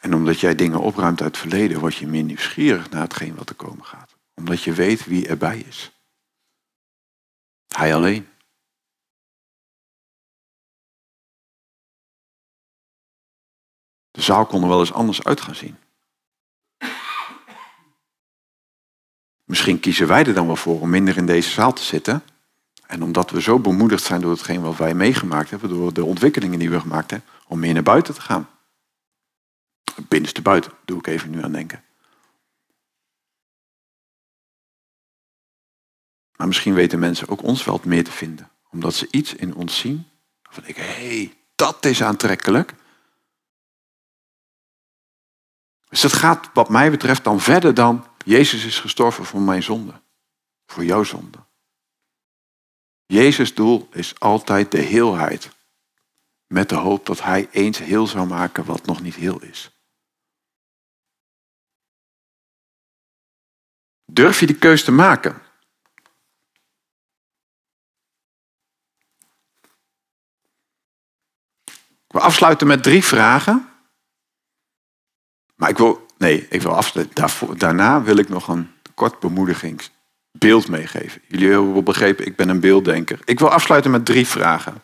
En 0.00 0.14
omdat 0.14 0.40
jij 0.40 0.54
dingen 0.54 0.80
opruimt 0.80 1.20
uit 1.20 1.30
het 1.30 1.38
verleden, 1.38 1.80
word 1.80 1.94
je 1.94 2.06
meer 2.06 2.22
nieuwsgierig 2.22 2.90
naar 2.90 3.02
hetgeen 3.02 3.34
wat 3.34 3.48
er 3.48 3.54
komen 3.54 3.84
gaat. 3.84 4.16
Omdat 4.34 4.62
je 4.62 4.72
weet 4.72 5.04
wie 5.04 5.28
erbij 5.28 5.58
is. 5.58 5.97
Hij 7.78 7.94
alleen. 7.94 8.28
De 14.10 14.20
zaal 14.20 14.46
kon 14.46 14.62
er 14.62 14.68
wel 14.68 14.80
eens 14.80 14.92
anders 14.92 15.24
uit 15.24 15.40
gaan 15.40 15.54
zien. 15.54 15.76
Misschien 19.44 19.80
kiezen 19.80 20.06
wij 20.06 20.24
er 20.24 20.34
dan 20.34 20.46
wel 20.46 20.56
voor 20.56 20.80
om 20.80 20.90
minder 20.90 21.16
in 21.16 21.26
deze 21.26 21.50
zaal 21.50 21.72
te 21.72 21.82
zitten. 21.82 22.22
En 22.86 23.02
omdat 23.02 23.30
we 23.30 23.40
zo 23.40 23.58
bemoedigd 23.58 24.02
zijn 24.02 24.20
door 24.20 24.30
hetgeen 24.30 24.60
wat 24.60 24.76
wij 24.76 24.94
meegemaakt 24.94 25.50
hebben, 25.50 25.68
door 25.68 25.92
de 25.92 26.04
ontwikkelingen 26.04 26.58
die 26.58 26.70
we 26.70 26.80
gemaakt 26.80 27.10
hebben, 27.10 27.28
om 27.46 27.58
meer 27.58 27.74
naar 27.74 27.82
buiten 27.82 28.14
te 28.14 28.20
gaan. 28.20 28.48
Binnenste 30.08 30.42
buiten, 30.42 30.72
doe 30.84 30.98
ik 30.98 31.06
even 31.06 31.30
nu 31.30 31.42
aan 31.42 31.52
denken. 31.52 31.82
Maar 36.38 36.46
misschien 36.46 36.74
weten 36.74 36.98
mensen 36.98 37.28
ook 37.28 37.42
ons 37.42 37.64
wel 37.64 37.80
meer 37.84 38.04
te 38.04 38.10
vinden. 38.10 38.50
Omdat 38.70 38.94
ze 38.94 39.08
iets 39.10 39.34
in 39.34 39.54
ons 39.54 39.78
zien. 39.78 40.08
Van 40.42 40.66
ik, 40.66 40.76
hé, 40.76 40.82
hey, 40.82 41.36
dat 41.54 41.84
is 41.84 42.02
aantrekkelijk. 42.02 42.74
Dus 45.88 46.02
het 46.02 46.12
gaat 46.12 46.50
wat 46.52 46.68
mij 46.68 46.90
betreft 46.90 47.24
dan 47.24 47.40
verder 47.40 47.74
dan 47.74 48.06
Jezus 48.24 48.64
is 48.64 48.80
gestorven 48.80 49.24
voor 49.24 49.40
mijn 49.40 49.62
zonde. 49.62 50.00
Voor 50.66 50.84
jouw 50.84 51.02
zonde. 51.02 51.38
Jezus' 53.06 53.54
doel 53.54 53.88
is 53.92 54.20
altijd 54.20 54.70
de 54.70 54.80
heelheid. 54.80 55.50
Met 56.46 56.68
de 56.68 56.74
hoop 56.74 57.06
dat 57.06 57.22
hij 57.22 57.48
eens 57.50 57.78
heel 57.78 58.06
zou 58.06 58.26
maken 58.26 58.64
wat 58.64 58.86
nog 58.86 59.00
niet 59.02 59.14
heel 59.14 59.42
is. 59.42 59.70
Durf 64.04 64.40
je 64.40 64.46
die 64.46 64.58
keus 64.58 64.84
te 64.84 64.92
maken? 64.92 65.46
Afsluiten 72.20 72.66
met 72.66 72.82
drie 72.82 73.04
vragen. 73.04 73.68
Maar 75.54 75.68
ik 75.68 75.78
wil, 75.78 76.06
nee, 76.18 76.46
ik 76.50 76.62
wil 76.62 76.74
afsluiten. 76.74 77.58
daarna 77.58 78.02
wil 78.02 78.16
ik 78.16 78.28
nog 78.28 78.48
een 78.48 78.70
kort 78.94 79.20
bemoedigingsbeeld 79.20 80.68
meegeven. 80.68 81.20
Jullie 81.28 81.50
hebben 81.50 81.72
wel 81.72 81.82
begrepen, 81.82 82.26
ik 82.26 82.36
ben 82.36 82.48
een 82.48 82.60
beelddenker. 82.60 83.18
Ik 83.24 83.38
wil 83.38 83.50
afsluiten 83.50 83.90
met 83.90 84.04
drie 84.04 84.26
vragen. 84.26 84.82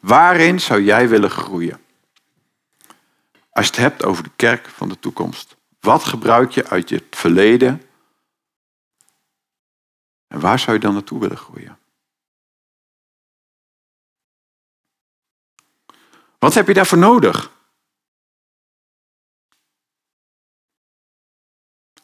Waarin 0.00 0.60
zou 0.60 0.82
jij 0.82 1.08
willen 1.08 1.30
groeien? 1.30 1.80
Als 3.50 3.66
je 3.66 3.72
het 3.72 3.80
hebt 3.80 4.04
over 4.04 4.22
de 4.22 4.30
kerk 4.36 4.68
van 4.68 4.88
de 4.88 4.98
toekomst. 4.98 5.56
Wat 5.80 6.04
gebruik 6.04 6.50
je 6.50 6.68
uit 6.68 6.88
je 6.88 7.02
verleden? 7.10 7.82
En 10.28 10.40
waar 10.40 10.58
zou 10.58 10.72
je 10.72 10.82
dan 10.82 10.92
naartoe 10.92 11.20
willen 11.20 11.36
groeien? 11.36 11.78
Wat 16.42 16.54
heb 16.54 16.66
je 16.66 16.74
daarvoor 16.74 16.98
nodig? 16.98 17.50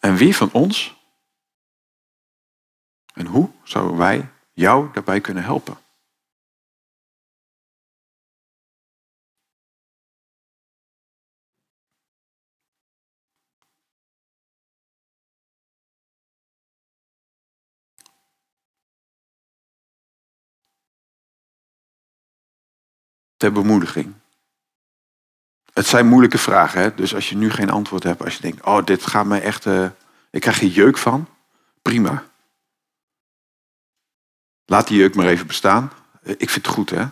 En 0.00 0.16
wie 0.16 0.36
van 0.36 0.52
ons 0.52 0.96
en 3.14 3.26
hoe 3.26 3.50
zouden 3.64 3.96
wij 3.96 4.32
jou 4.52 4.92
daarbij 4.92 5.20
kunnen 5.20 5.42
helpen? 5.42 5.78
Ter 23.36 23.52
bemoediging. 23.52 24.17
Het 25.78 25.86
zijn 25.86 26.06
moeilijke 26.06 26.38
vragen, 26.38 26.80
hè? 26.80 26.94
dus 26.94 27.14
als 27.14 27.28
je 27.28 27.36
nu 27.36 27.50
geen 27.50 27.70
antwoord 27.70 28.02
hebt, 28.02 28.24
als 28.24 28.34
je 28.34 28.40
denkt, 28.40 28.64
oh, 28.64 28.84
dit 28.84 29.06
gaat 29.06 29.26
mij 29.26 29.42
echt, 29.42 29.66
uh, 29.66 29.86
ik 30.30 30.40
krijg 30.40 30.58
hier 30.58 30.70
jeuk 30.70 30.98
van, 30.98 31.28
prima. 31.82 32.24
Laat 34.64 34.88
die 34.88 34.98
jeuk 34.98 35.14
maar 35.14 35.26
even 35.26 35.46
bestaan. 35.46 35.92
Eh, 36.22 36.34
ik 36.38 36.50
vind 36.50 36.66
het 36.66 36.74
goed, 36.74 36.90
hè. 36.90 37.04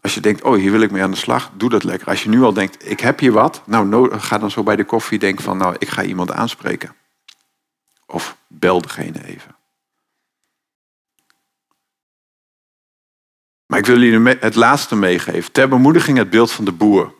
Als 0.00 0.14
je 0.14 0.20
denkt, 0.20 0.42
oh, 0.42 0.54
hier 0.54 0.70
wil 0.70 0.80
ik 0.80 0.90
mee 0.90 1.02
aan 1.02 1.10
de 1.10 1.16
slag, 1.16 1.50
doe 1.54 1.70
dat 1.70 1.84
lekker. 1.84 2.08
Als 2.08 2.22
je 2.22 2.28
nu 2.28 2.42
al 2.42 2.52
denkt, 2.52 2.88
ik 2.88 3.00
heb 3.00 3.18
hier 3.18 3.32
wat, 3.32 3.62
nou, 3.66 4.18
ga 4.18 4.38
dan 4.38 4.50
zo 4.50 4.62
bij 4.62 4.76
de 4.76 4.84
koffie 4.84 5.18
denken 5.18 5.44
van, 5.44 5.56
nou, 5.56 5.76
ik 5.78 5.88
ga 5.88 6.02
iemand 6.02 6.32
aanspreken. 6.32 6.94
Of 8.06 8.36
bel 8.46 8.80
degene 8.80 9.24
even. 9.24 9.56
Maar 13.70 13.78
ik 13.78 13.86
wil 13.86 14.00
jullie 14.00 14.36
het 14.40 14.54
laatste 14.54 14.96
meegeven. 14.96 15.52
Ter 15.52 15.68
bemoediging 15.68 16.18
het 16.18 16.30
beeld 16.30 16.52
van 16.52 16.64
de 16.64 16.72
boer. 16.72 17.14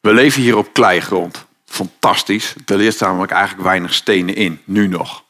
We 0.00 0.14
leven 0.14 0.42
hier 0.42 0.56
op 0.56 0.72
kleigrond. 0.72 1.46
Fantastisch. 1.64 2.54
Er 2.66 2.92
staan 2.92 3.08
namelijk 3.08 3.32
eigenlijk 3.32 3.62
weinig 3.64 3.94
stenen 3.94 4.34
in. 4.34 4.60
Nu 4.64 4.86
nog. 4.86 5.24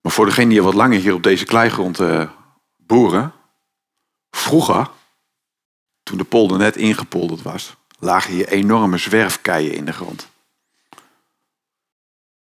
Maar 0.00 0.12
voor 0.12 0.24
degenen 0.24 0.48
die 0.48 0.62
wat 0.62 0.74
langer 0.74 1.00
hier 1.00 1.14
op 1.14 1.22
deze 1.22 1.44
kleigrond 1.44 2.00
uh, 2.00 2.30
boeren. 2.76 3.32
Vroeger, 4.30 4.90
toen 6.02 6.18
de 6.18 6.24
polder 6.24 6.58
net 6.58 6.76
ingepolderd 6.76 7.42
was, 7.42 7.76
lagen 7.98 8.32
hier 8.32 8.48
enorme 8.48 8.98
zwerfkeien 8.98 9.72
in 9.72 9.84
de 9.84 9.92
grond. 9.92 10.28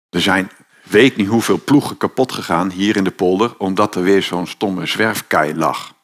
Er 0.10 0.22
zijn 0.22 0.52
weet 0.90 1.16
niet 1.16 1.28
hoeveel 1.28 1.64
ploegen 1.64 1.98
kapot 1.98 2.32
gegaan 2.32 2.72
hier 2.72 2.96
in 2.96 3.04
de 3.04 3.12
polder, 3.12 3.58
omdat 3.58 3.96
er 3.96 4.04
weer 4.04 4.24
zo'n 4.24 4.48
stomme 4.48 4.86
zwerfkei 4.86 5.56
lag. 5.56 5.96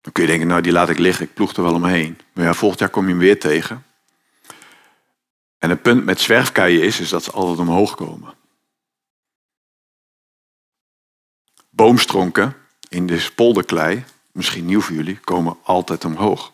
Dan 0.00 0.12
kun 0.12 0.22
je 0.22 0.28
denken, 0.28 0.48
nou 0.48 0.60
die 0.60 0.72
laat 0.72 0.88
ik 0.88 0.98
liggen, 0.98 1.24
ik 1.24 1.34
ploeg 1.34 1.52
er 1.52 1.62
wel 1.62 1.74
omheen. 1.74 2.18
Maar 2.32 2.44
ja, 2.44 2.54
volgend 2.54 2.80
jaar 2.80 2.88
kom 2.88 3.04
je 3.04 3.10
hem 3.10 3.18
weer 3.18 3.40
tegen. 3.40 3.84
En 5.58 5.70
het 5.70 5.82
punt 5.82 6.04
met 6.04 6.20
zwerfkeien 6.20 6.82
is, 6.82 7.00
is 7.00 7.08
dat 7.08 7.24
ze 7.24 7.30
altijd 7.30 7.58
omhoog 7.58 7.94
komen. 7.94 8.34
Boomstronken 11.70 12.56
in 12.88 13.06
de 13.06 13.30
polderklei, 13.34 14.04
misschien 14.32 14.64
nieuw 14.64 14.80
voor 14.80 14.94
jullie, 14.94 15.18
komen 15.18 15.56
altijd 15.62 16.04
omhoog. 16.04 16.52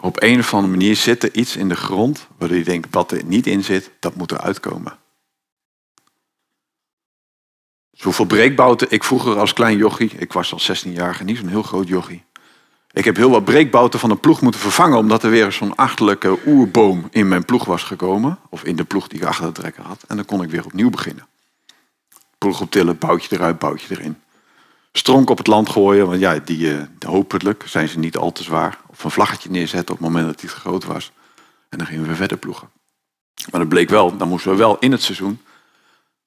Op 0.00 0.22
een 0.22 0.38
of 0.38 0.54
andere 0.54 0.72
manier 0.72 0.96
zit 0.96 1.22
er 1.22 1.34
iets 1.34 1.56
in 1.56 1.68
de 1.68 1.76
grond 1.76 2.26
waardoor 2.38 2.58
je 2.58 2.64
denkt, 2.64 2.88
wat 2.90 3.12
er 3.12 3.24
niet 3.24 3.46
in 3.46 3.64
zit, 3.64 3.90
dat 4.00 4.14
moet 4.14 4.32
eruit 4.32 4.60
komen. 4.60 4.98
Zoveel 7.92 8.24
breekbouten. 8.24 8.90
Ik 8.90 9.04
vroeger 9.04 9.38
als 9.38 9.52
klein 9.52 9.76
jochie, 9.76 10.10
ik 10.18 10.32
was 10.32 10.52
al 10.52 10.60
16 10.60 10.92
jaar, 10.92 11.20
niet 11.24 11.36
zo'n 11.36 11.48
heel 11.48 11.62
groot 11.62 11.88
jochie. 11.88 12.24
Ik 12.92 13.04
heb 13.04 13.16
heel 13.16 13.30
wat 13.30 13.44
breekbouten 13.44 14.00
van 14.00 14.10
een 14.10 14.20
ploeg 14.20 14.40
moeten 14.40 14.60
vervangen, 14.60 14.98
omdat 14.98 15.22
er 15.22 15.30
weer 15.30 15.52
zo'n 15.52 15.74
achterlijke 15.74 16.38
oerboom 16.46 17.08
in 17.10 17.28
mijn 17.28 17.44
ploeg 17.44 17.64
was 17.64 17.82
gekomen. 17.82 18.38
Of 18.48 18.64
in 18.64 18.76
de 18.76 18.84
ploeg 18.84 19.08
die 19.08 19.20
ik 19.20 19.26
achter 19.26 19.46
de 19.46 19.52
trekker 19.52 19.82
had. 19.82 20.04
En 20.08 20.16
dan 20.16 20.24
kon 20.24 20.42
ik 20.42 20.50
weer 20.50 20.64
opnieuw 20.64 20.90
beginnen. 20.90 21.26
Ploeg 22.38 22.60
optillen, 22.60 22.98
boutje 22.98 23.36
eruit, 23.36 23.58
boutje 23.58 23.96
erin 23.96 24.16
stronk 24.92 25.30
op 25.30 25.38
het 25.38 25.46
land 25.46 25.68
gooien. 25.68 26.06
Want 26.06 26.20
ja, 26.20 26.38
die, 26.38 26.58
uh, 26.58 26.82
hopelijk 27.06 27.64
zijn 27.66 27.88
ze 27.88 27.98
niet 27.98 28.16
al 28.16 28.32
te 28.32 28.42
zwaar. 28.42 28.78
Of 28.86 29.04
een 29.04 29.10
vlaggetje 29.10 29.50
neerzetten 29.50 29.94
op 29.94 30.00
het 30.00 30.08
moment 30.08 30.26
dat 30.26 30.40
hij 30.40 30.50
te 30.50 30.56
groot 30.56 30.84
was. 30.84 31.12
En 31.68 31.78
dan 31.78 31.86
gingen 31.86 32.08
we 32.08 32.14
verder 32.14 32.36
ploegen. 32.36 32.70
Maar 33.50 33.60
dat 33.60 33.68
bleek 33.68 33.88
wel, 33.88 34.16
dan 34.16 34.28
moesten 34.28 34.50
we 34.50 34.56
wel 34.56 34.78
in 34.78 34.92
het 34.92 35.02
seizoen 35.02 35.40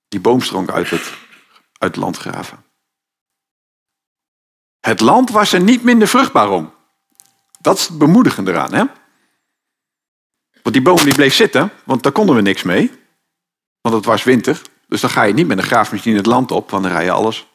die 0.08 0.19
boomstronk 0.19 0.69
uit 0.69 0.89
het, 0.89 1.13
uit 1.78 1.95
het 1.95 1.95
land 1.95 2.17
graven. 2.17 2.63
Het 4.80 5.00
land 5.00 5.30
was 5.30 5.54
er 5.54 5.62
niet 5.62 5.84
minder 5.84 6.08
vruchtbaar 6.08 6.50
om. 6.50 6.74
Dat 7.60 7.78
is 7.78 7.88
het 7.88 7.97
bemoedigende 7.97 8.52
eraan. 8.52 8.74
Hè? 8.74 8.84
Want 10.52 10.76
die 10.76 10.82
boom 10.82 11.04
die 11.04 11.15
bleef 11.15 11.34
zitten, 11.34 11.71
want 11.84 12.04
daar 12.04 12.12
konden 12.12 12.36
we 12.36 12.41
niks 12.41 12.63
mee. 12.63 12.91
Want 13.82 13.95
het 13.95 14.06
was 14.06 14.24
winter. 14.24 14.62
Dus 14.88 15.02
dan 15.02 15.10
ga 15.10 15.24
je 15.24 15.34
niet 15.34 15.47
met 15.47 15.58
een 15.58 15.63
graafmachine 15.63 16.17
het 16.17 16.26
land 16.26 16.52
op, 16.52 16.69
want 16.69 16.84
dan 16.84 16.91
rij 16.91 17.04
je 17.04 17.12
alles 17.12 17.47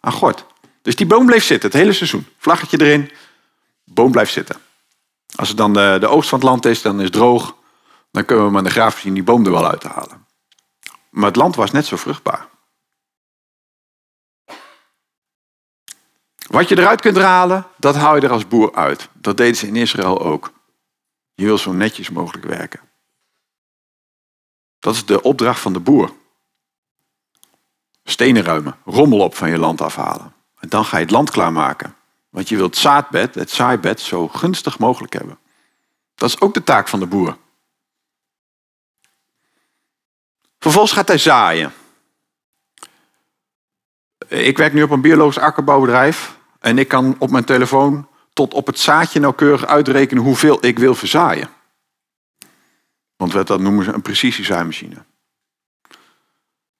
aan 0.00 0.12
gort. 0.12 0.46
Dus 0.82 0.96
die 0.96 1.06
boom 1.06 1.26
bleef 1.26 1.44
zitten 1.44 1.70
het 1.70 1.78
hele 1.78 1.92
seizoen. 1.92 2.26
Vlaggetje 2.38 2.80
erin, 2.80 3.10
boom 3.84 4.10
blijft 4.10 4.32
zitten. 4.32 4.56
Als 5.34 5.48
het 5.48 5.56
dan 5.56 5.72
de, 5.72 5.96
de 6.00 6.06
oogst 6.06 6.28
van 6.28 6.38
het 6.38 6.48
land 6.48 6.64
is, 6.64 6.82
dan 6.82 6.98
is 6.98 7.04
het 7.04 7.12
droog. 7.12 7.56
dan 8.10 8.24
kunnen 8.24 8.44
we 8.44 8.50
met 8.50 8.64
de 8.64 8.70
graafmachine 8.70 9.14
die 9.14 9.22
boom 9.22 9.44
er 9.44 9.52
wel 9.52 9.68
uithalen. 9.68 10.26
Maar 11.10 11.26
het 11.26 11.36
land 11.36 11.56
was 11.56 11.70
net 11.70 11.86
zo 11.86 11.96
vruchtbaar. 11.96 12.48
Wat 16.48 16.68
je 16.68 16.78
eruit 16.78 17.00
kunt 17.00 17.16
halen, 17.16 17.66
dat 17.76 17.94
haal 17.94 18.16
je 18.16 18.20
er 18.20 18.30
als 18.30 18.48
boer 18.48 18.74
uit. 18.74 19.08
Dat 19.12 19.36
deden 19.36 19.56
ze 19.56 19.66
in 19.66 19.76
Israël 19.76 20.20
ook. 20.20 20.52
Je 21.34 21.44
wil 21.44 21.58
zo 21.58 21.72
netjes 21.72 22.10
mogelijk 22.10 22.44
werken. 22.44 22.80
Dat 24.78 24.94
is 24.94 25.04
de 25.04 25.22
opdracht 25.22 25.60
van 25.60 25.72
de 25.72 25.80
boer. 25.80 26.12
Stenen 28.04 28.42
ruimen, 28.42 28.76
rommel 28.84 29.20
op 29.20 29.34
van 29.34 29.50
je 29.50 29.58
land 29.58 29.80
afhalen. 29.80 30.34
Dan 30.68 30.84
ga 30.84 30.96
je 30.96 31.02
het 31.02 31.12
land 31.12 31.30
klaarmaken. 31.30 31.94
Want 32.30 32.48
je 32.48 32.56
wilt 32.56 32.70
het 32.70 32.78
zaadbed, 32.78 33.34
het 33.34 33.50
zaaibed, 33.50 34.00
zo 34.00 34.28
gunstig 34.28 34.78
mogelijk 34.78 35.12
hebben. 35.12 35.38
Dat 36.14 36.28
is 36.28 36.40
ook 36.40 36.54
de 36.54 36.64
taak 36.64 36.88
van 36.88 37.00
de 37.00 37.06
boer. 37.06 37.36
Vervolgens 40.58 40.92
gaat 40.92 41.08
hij 41.08 41.18
zaaien. 41.18 41.72
Ik 44.28 44.56
werk 44.56 44.72
nu 44.72 44.82
op 44.82 44.90
een 44.90 45.00
biologisch 45.00 45.38
akkerbouwbedrijf. 45.38 46.38
En 46.58 46.78
ik 46.78 46.88
kan 46.88 47.16
op 47.18 47.30
mijn 47.30 47.44
telefoon 47.44 48.08
tot 48.32 48.54
op 48.54 48.66
het 48.66 48.78
zaadje 48.78 49.20
nauwkeurig 49.20 49.66
uitrekenen 49.66 50.22
hoeveel 50.22 50.66
ik 50.66 50.78
wil 50.78 50.94
verzaaien. 50.94 51.50
Want 53.16 53.32
dat 53.32 53.60
noemen 53.60 53.84
ze 53.84 53.92
een 53.92 54.02
precisiezaaimachine. 54.02 55.04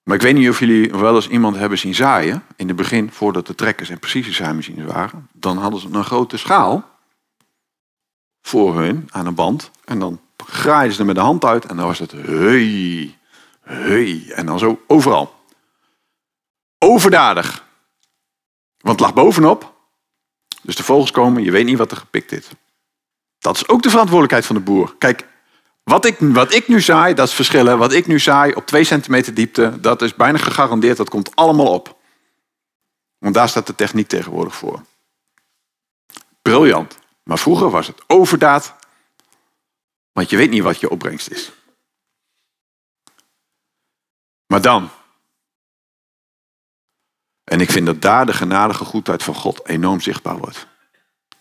Maar 0.03 0.15
ik 0.15 0.21
weet 0.21 0.33
niet 0.33 0.49
of 0.49 0.59
jullie 0.59 0.91
wel 0.91 1.15
eens 1.15 1.27
iemand 1.27 1.55
hebben 1.55 1.77
zien 1.77 1.95
zaaien. 1.95 2.43
In 2.55 2.67
het 2.67 2.75
begin, 2.75 3.11
voordat 3.11 3.47
de 3.47 3.55
trekkers 3.55 3.89
en 3.89 3.99
precisiezaaimachines 3.99 4.85
waren. 4.85 5.29
Dan 5.31 5.57
hadden 5.57 5.79
ze 5.79 5.87
een 5.91 6.03
grote 6.03 6.37
schaal 6.37 6.89
voor 8.41 8.79
hun 8.79 9.07
aan 9.11 9.25
een 9.25 9.35
band. 9.35 9.71
En 9.85 9.99
dan 9.99 10.21
graaiden 10.37 10.93
ze 10.93 10.99
er 10.99 11.05
met 11.05 11.15
de 11.15 11.21
hand 11.21 11.45
uit 11.45 11.65
en 11.65 11.77
dan 11.77 11.85
was 11.85 11.99
het 11.99 12.11
hey, 12.11 13.17
hey. 13.61 14.31
En 14.35 14.45
dan 14.45 14.59
zo 14.59 14.81
overal. 14.87 15.35
Overdadig. 16.77 17.65
Want 18.77 18.99
het 18.99 19.07
lag 19.07 19.13
bovenop. 19.13 19.73
Dus 20.61 20.75
de 20.75 20.83
vogels 20.83 21.11
komen, 21.11 21.43
je 21.43 21.51
weet 21.51 21.65
niet 21.65 21.77
wat 21.77 21.91
er 21.91 21.97
gepikt 21.97 22.31
is. 22.31 22.49
Dat 23.39 23.55
is 23.55 23.67
ook 23.67 23.81
de 23.81 23.89
verantwoordelijkheid 23.89 24.45
van 24.45 24.55
de 24.55 24.61
boer. 24.61 24.95
Kijk, 24.97 25.27
wat 25.83 26.05
ik, 26.05 26.17
wat 26.19 26.53
ik 26.53 26.67
nu 26.67 26.81
zaai, 26.81 27.13
dat 27.13 27.27
is 27.27 27.33
verschillen. 27.33 27.77
Wat 27.77 27.93
ik 27.93 28.07
nu 28.07 28.19
zaai 28.19 28.53
op 28.53 28.65
2 28.65 28.83
centimeter 28.83 29.33
diepte, 29.33 29.79
dat 29.79 30.01
is 30.01 30.15
bijna 30.15 30.37
gegarandeerd, 30.37 30.97
dat 30.97 31.09
komt 31.09 31.35
allemaal 31.35 31.73
op. 31.73 32.01
Want 33.17 33.35
daar 33.35 33.49
staat 33.49 33.67
de 33.67 33.75
techniek 33.75 34.07
tegenwoordig 34.07 34.55
voor. 34.55 34.83
Briljant. 36.41 36.99
Maar 37.23 37.39
vroeger 37.39 37.69
was 37.69 37.87
het 37.87 38.03
overdaad, 38.07 38.75
want 40.11 40.29
je 40.29 40.37
weet 40.37 40.49
niet 40.49 40.63
wat 40.63 40.79
je 40.79 40.89
opbrengst 40.89 41.29
is. 41.29 41.51
Maar 44.47 44.61
dan. 44.61 44.89
En 47.43 47.61
ik 47.61 47.71
vind 47.71 47.85
dat 47.85 48.01
daar 48.01 48.25
de 48.25 48.33
genadige 48.33 48.85
goedheid 48.85 49.23
van 49.23 49.35
God 49.35 49.67
enorm 49.67 50.01
zichtbaar 50.01 50.37
wordt. 50.37 50.67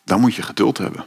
Dan 0.05 0.20
moet 0.20 0.35
je 0.35 0.42
geduld 0.42 0.78
hebben. 0.78 1.07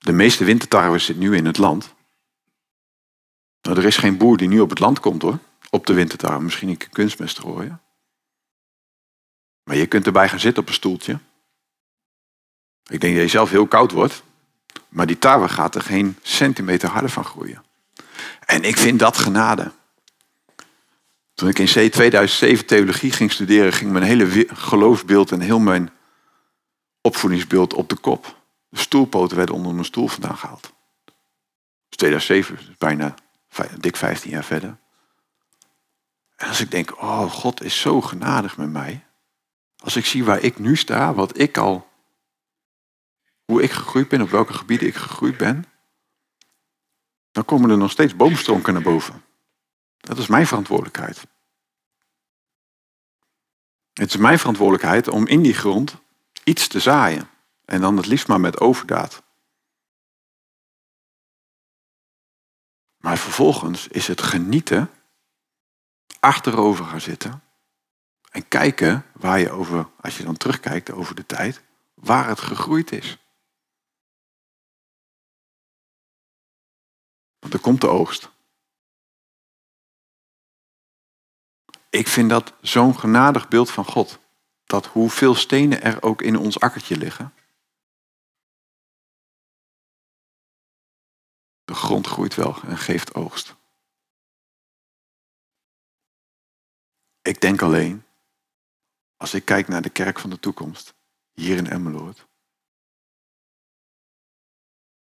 De 0.00 0.12
meeste 0.12 0.44
wintertarwe 0.44 0.98
zit 0.98 1.16
nu 1.16 1.36
in 1.36 1.46
het 1.46 1.58
land. 1.58 1.94
Nou, 3.62 3.78
er 3.78 3.84
is 3.84 3.96
geen 3.96 4.16
boer 4.16 4.36
die 4.36 4.48
nu 4.48 4.60
op 4.60 4.70
het 4.70 4.78
land 4.78 5.00
komt 5.00 5.22
hoor. 5.22 5.38
Op 5.70 5.86
de 5.86 5.92
wintertarwe. 5.92 6.42
Misschien 6.42 6.68
een 6.68 6.80
kunstmest 6.90 7.38
gooien. 7.38 7.80
Maar 9.64 9.76
je 9.76 9.86
kunt 9.86 10.06
erbij 10.06 10.28
gaan 10.28 10.40
zitten 10.40 10.62
op 10.62 10.68
een 10.68 10.74
stoeltje. 10.74 11.18
Ik 12.86 13.00
denk 13.00 13.14
dat 13.14 13.22
je 13.22 13.28
zelf 13.28 13.50
heel 13.50 13.66
koud 13.66 13.92
wordt. 13.92 14.22
Maar 14.88 15.06
die 15.06 15.18
tarwe 15.18 15.48
gaat 15.48 15.74
er 15.74 15.82
geen 15.82 16.18
centimeter 16.22 16.88
harder 16.88 17.10
van 17.10 17.24
groeien. 17.24 17.64
En 18.46 18.62
ik 18.62 18.76
vind 18.76 18.98
dat 18.98 19.16
genade. 19.16 19.72
Toen 21.34 21.48
ik 21.48 21.58
in 21.58 21.66
C 21.66 21.92
2007 21.92 22.66
theologie 22.66 23.12
ging 23.12 23.32
studeren, 23.32 23.72
ging 23.72 23.90
mijn 23.90 24.04
hele 24.04 24.46
geloofsbeeld 24.52 25.32
en 25.32 25.40
heel 25.40 25.58
mijn 25.58 25.90
opvoedingsbeeld 27.00 27.74
op 27.74 27.88
de 27.88 27.96
kop. 27.96 28.39
De 28.70 28.78
stoelpoten 28.78 29.36
werden 29.36 29.54
onder 29.54 29.72
mijn 29.72 29.84
stoel 29.84 30.08
vandaan 30.08 30.36
gehaald. 30.36 30.72
Dus 31.88 31.96
2007, 31.96 32.56
dus 32.56 32.76
bijna 32.78 33.14
dik 33.78 33.96
15 33.96 34.30
jaar 34.30 34.44
verder. 34.44 34.78
En 36.36 36.48
als 36.48 36.60
ik 36.60 36.70
denk, 36.70 37.02
oh, 37.02 37.30
God 37.30 37.62
is 37.62 37.80
zo 37.80 38.00
genadig 38.00 38.56
met 38.56 38.70
mij. 38.70 39.06
Als 39.76 39.96
ik 39.96 40.06
zie 40.06 40.24
waar 40.24 40.40
ik 40.40 40.58
nu 40.58 40.76
sta, 40.76 41.14
wat 41.14 41.38
ik 41.38 41.56
al, 41.58 41.88
hoe 43.44 43.62
ik 43.62 43.70
gegroeid 43.70 44.08
ben, 44.08 44.20
op 44.20 44.30
welke 44.30 44.52
gebieden 44.52 44.88
ik 44.88 44.94
gegroeid 44.94 45.36
ben, 45.36 45.64
dan 47.32 47.44
komen 47.44 47.70
er 47.70 47.78
nog 47.78 47.90
steeds 47.90 48.16
boomstronken 48.16 48.72
naar 48.72 48.82
boven. 48.82 49.24
Dat 49.98 50.18
is 50.18 50.26
mijn 50.26 50.46
verantwoordelijkheid. 50.46 51.26
Het 53.92 54.08
is 54.08 54.16
mijn 54.16 54.38
verantwoordelijkheid 54.38 55.08
om 55.08 55.26
in 55.26 55.42
die 55.42 55.54
grond 55.54 55.96
iets 56.44 56.68
te 56.68 56.80
zaaien. 56.80 57.30
En 57.70 57.80
dan 57.80 57.96
het 57.96 58.06
liefst 58.06 58.28
maar 58.28 58.40
met 58.40 58.60
overdaad. 58.60 59.22
Maar 62.96 63.18
vervolgens 63.18 63.88
is 63.88 64.06
het 64.06 64.22
genieten, 64.22 64.90
achterover 66.20 66.84
gaan 66.84 67.00
zitten 67.00 67.42
en 68.30 68.48
kijken 68.48 69.06
waar 69.12 69.38
je 69.38 69.50
over, 69.50 69.90
als 70.00 70.16
je 70.16 70.24
dan 70.24 70.36
terugkijkt 70.36 70.90
over 70.90 71.14
de 71.14 71.26
tijd, 71.26 71.62
waar 71.94 72.28
het 72.28 72.40
gegroeid 72.40 72.92
is. 72.92 73.18
Want 77.38 77.54
er 77.54 77.60
komt 77.60 77.80
de 77.80 77.88
oogst. 77.88 78.30
Ik 81.90 82.08
vind 82.08 82.30
dat 82.30 82.52
zo'n 82.60 82.98
genadig 82.98 83.48
beeld 83.48 83.70
van 83.70 83.84
God. 83.84 84.18
Dat 84.64 84.86
hoeveel 84.86 85.34
stenen 85.34 85.82
er 85.82 86.02
ook 86.02 86.22
in 86.22 86.36
ons 86.36 86.60
akkertje 86.60 86.96
liggen. 86.96 87.34
De 91.70 91.76
grond 91.76 92.06
groeit 92.06 92.34
wel 92.34 92.62
en 92.62 92.78
geeft 92.78 93.14
oogst. 93.14 93.56
Ik 97.22 97.40
denk 97.40 97.62
alleen, 97.62 98.04
als 99.16 99.34
ik 99.34 99.44
kijk 99.44 99.68
naar 99.68 99.82
de 99.82 99.90
kerk 99.90 100.18
van 100.18 100.30
de 100.30 100.38
toekomst, 100.40 100.94
hier 101.32 101.56
in 101.56 101.66
Emmeloord, 101.66 102.28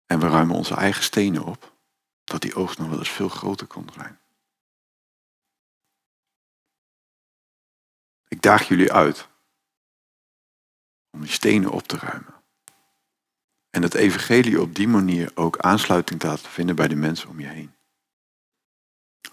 en 0.06 0.20
we 0.20 0.28
ruimen 0.28 0.56
onze 0.56 0.76
eigen 0.76 1.04
stenen 1.04 1.44
op, 1.44 1.78
dat 2.24 2.42
die 2.42 2.56
oogst 2.56 2.78
nog 2.78 2.90
wel 2.90 3.00
eens 3.00 3.12
veel 3.12 3.30
groter 3.30 3.68
kon 3.68 3.90
zijn. 3.94 4.20
Ik 8.28 8.42
daag 8.42 8.68
jullie 8.68 8.94
uit 8.94 9.30
om 11.10 11.22
die 11.22 11.32
stenen 11.32 11.72
op 11.72 11.88
te 11.88 11.98
ruimen. 11.98 12.33
En 13.74 13.82
het 13.82 13.94
evangelie 13.94 14.62
op 14.62 14.76
die 14.76 14.88
manier 14.88 15.32
ook 15.34 15.58
aansluiting 15.58 16.20
te 16.20 16.28
laten 16.28 16.50
vinden 16.50 16.76
bij 16.76 16.88
de 16.88 16.96
mensen 16.96 17.30
om 17.30 17.40
je 17.40 17.48
heen. 17.48 17.74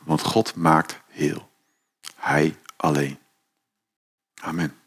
Want 0.02 0.22
God 0.22 0.54
maakt 0.54 1.00
heel. 1.08 1.50
Hij 2.16 2.56
alleen. 2.76 3.18
Amen. 4.34 4.79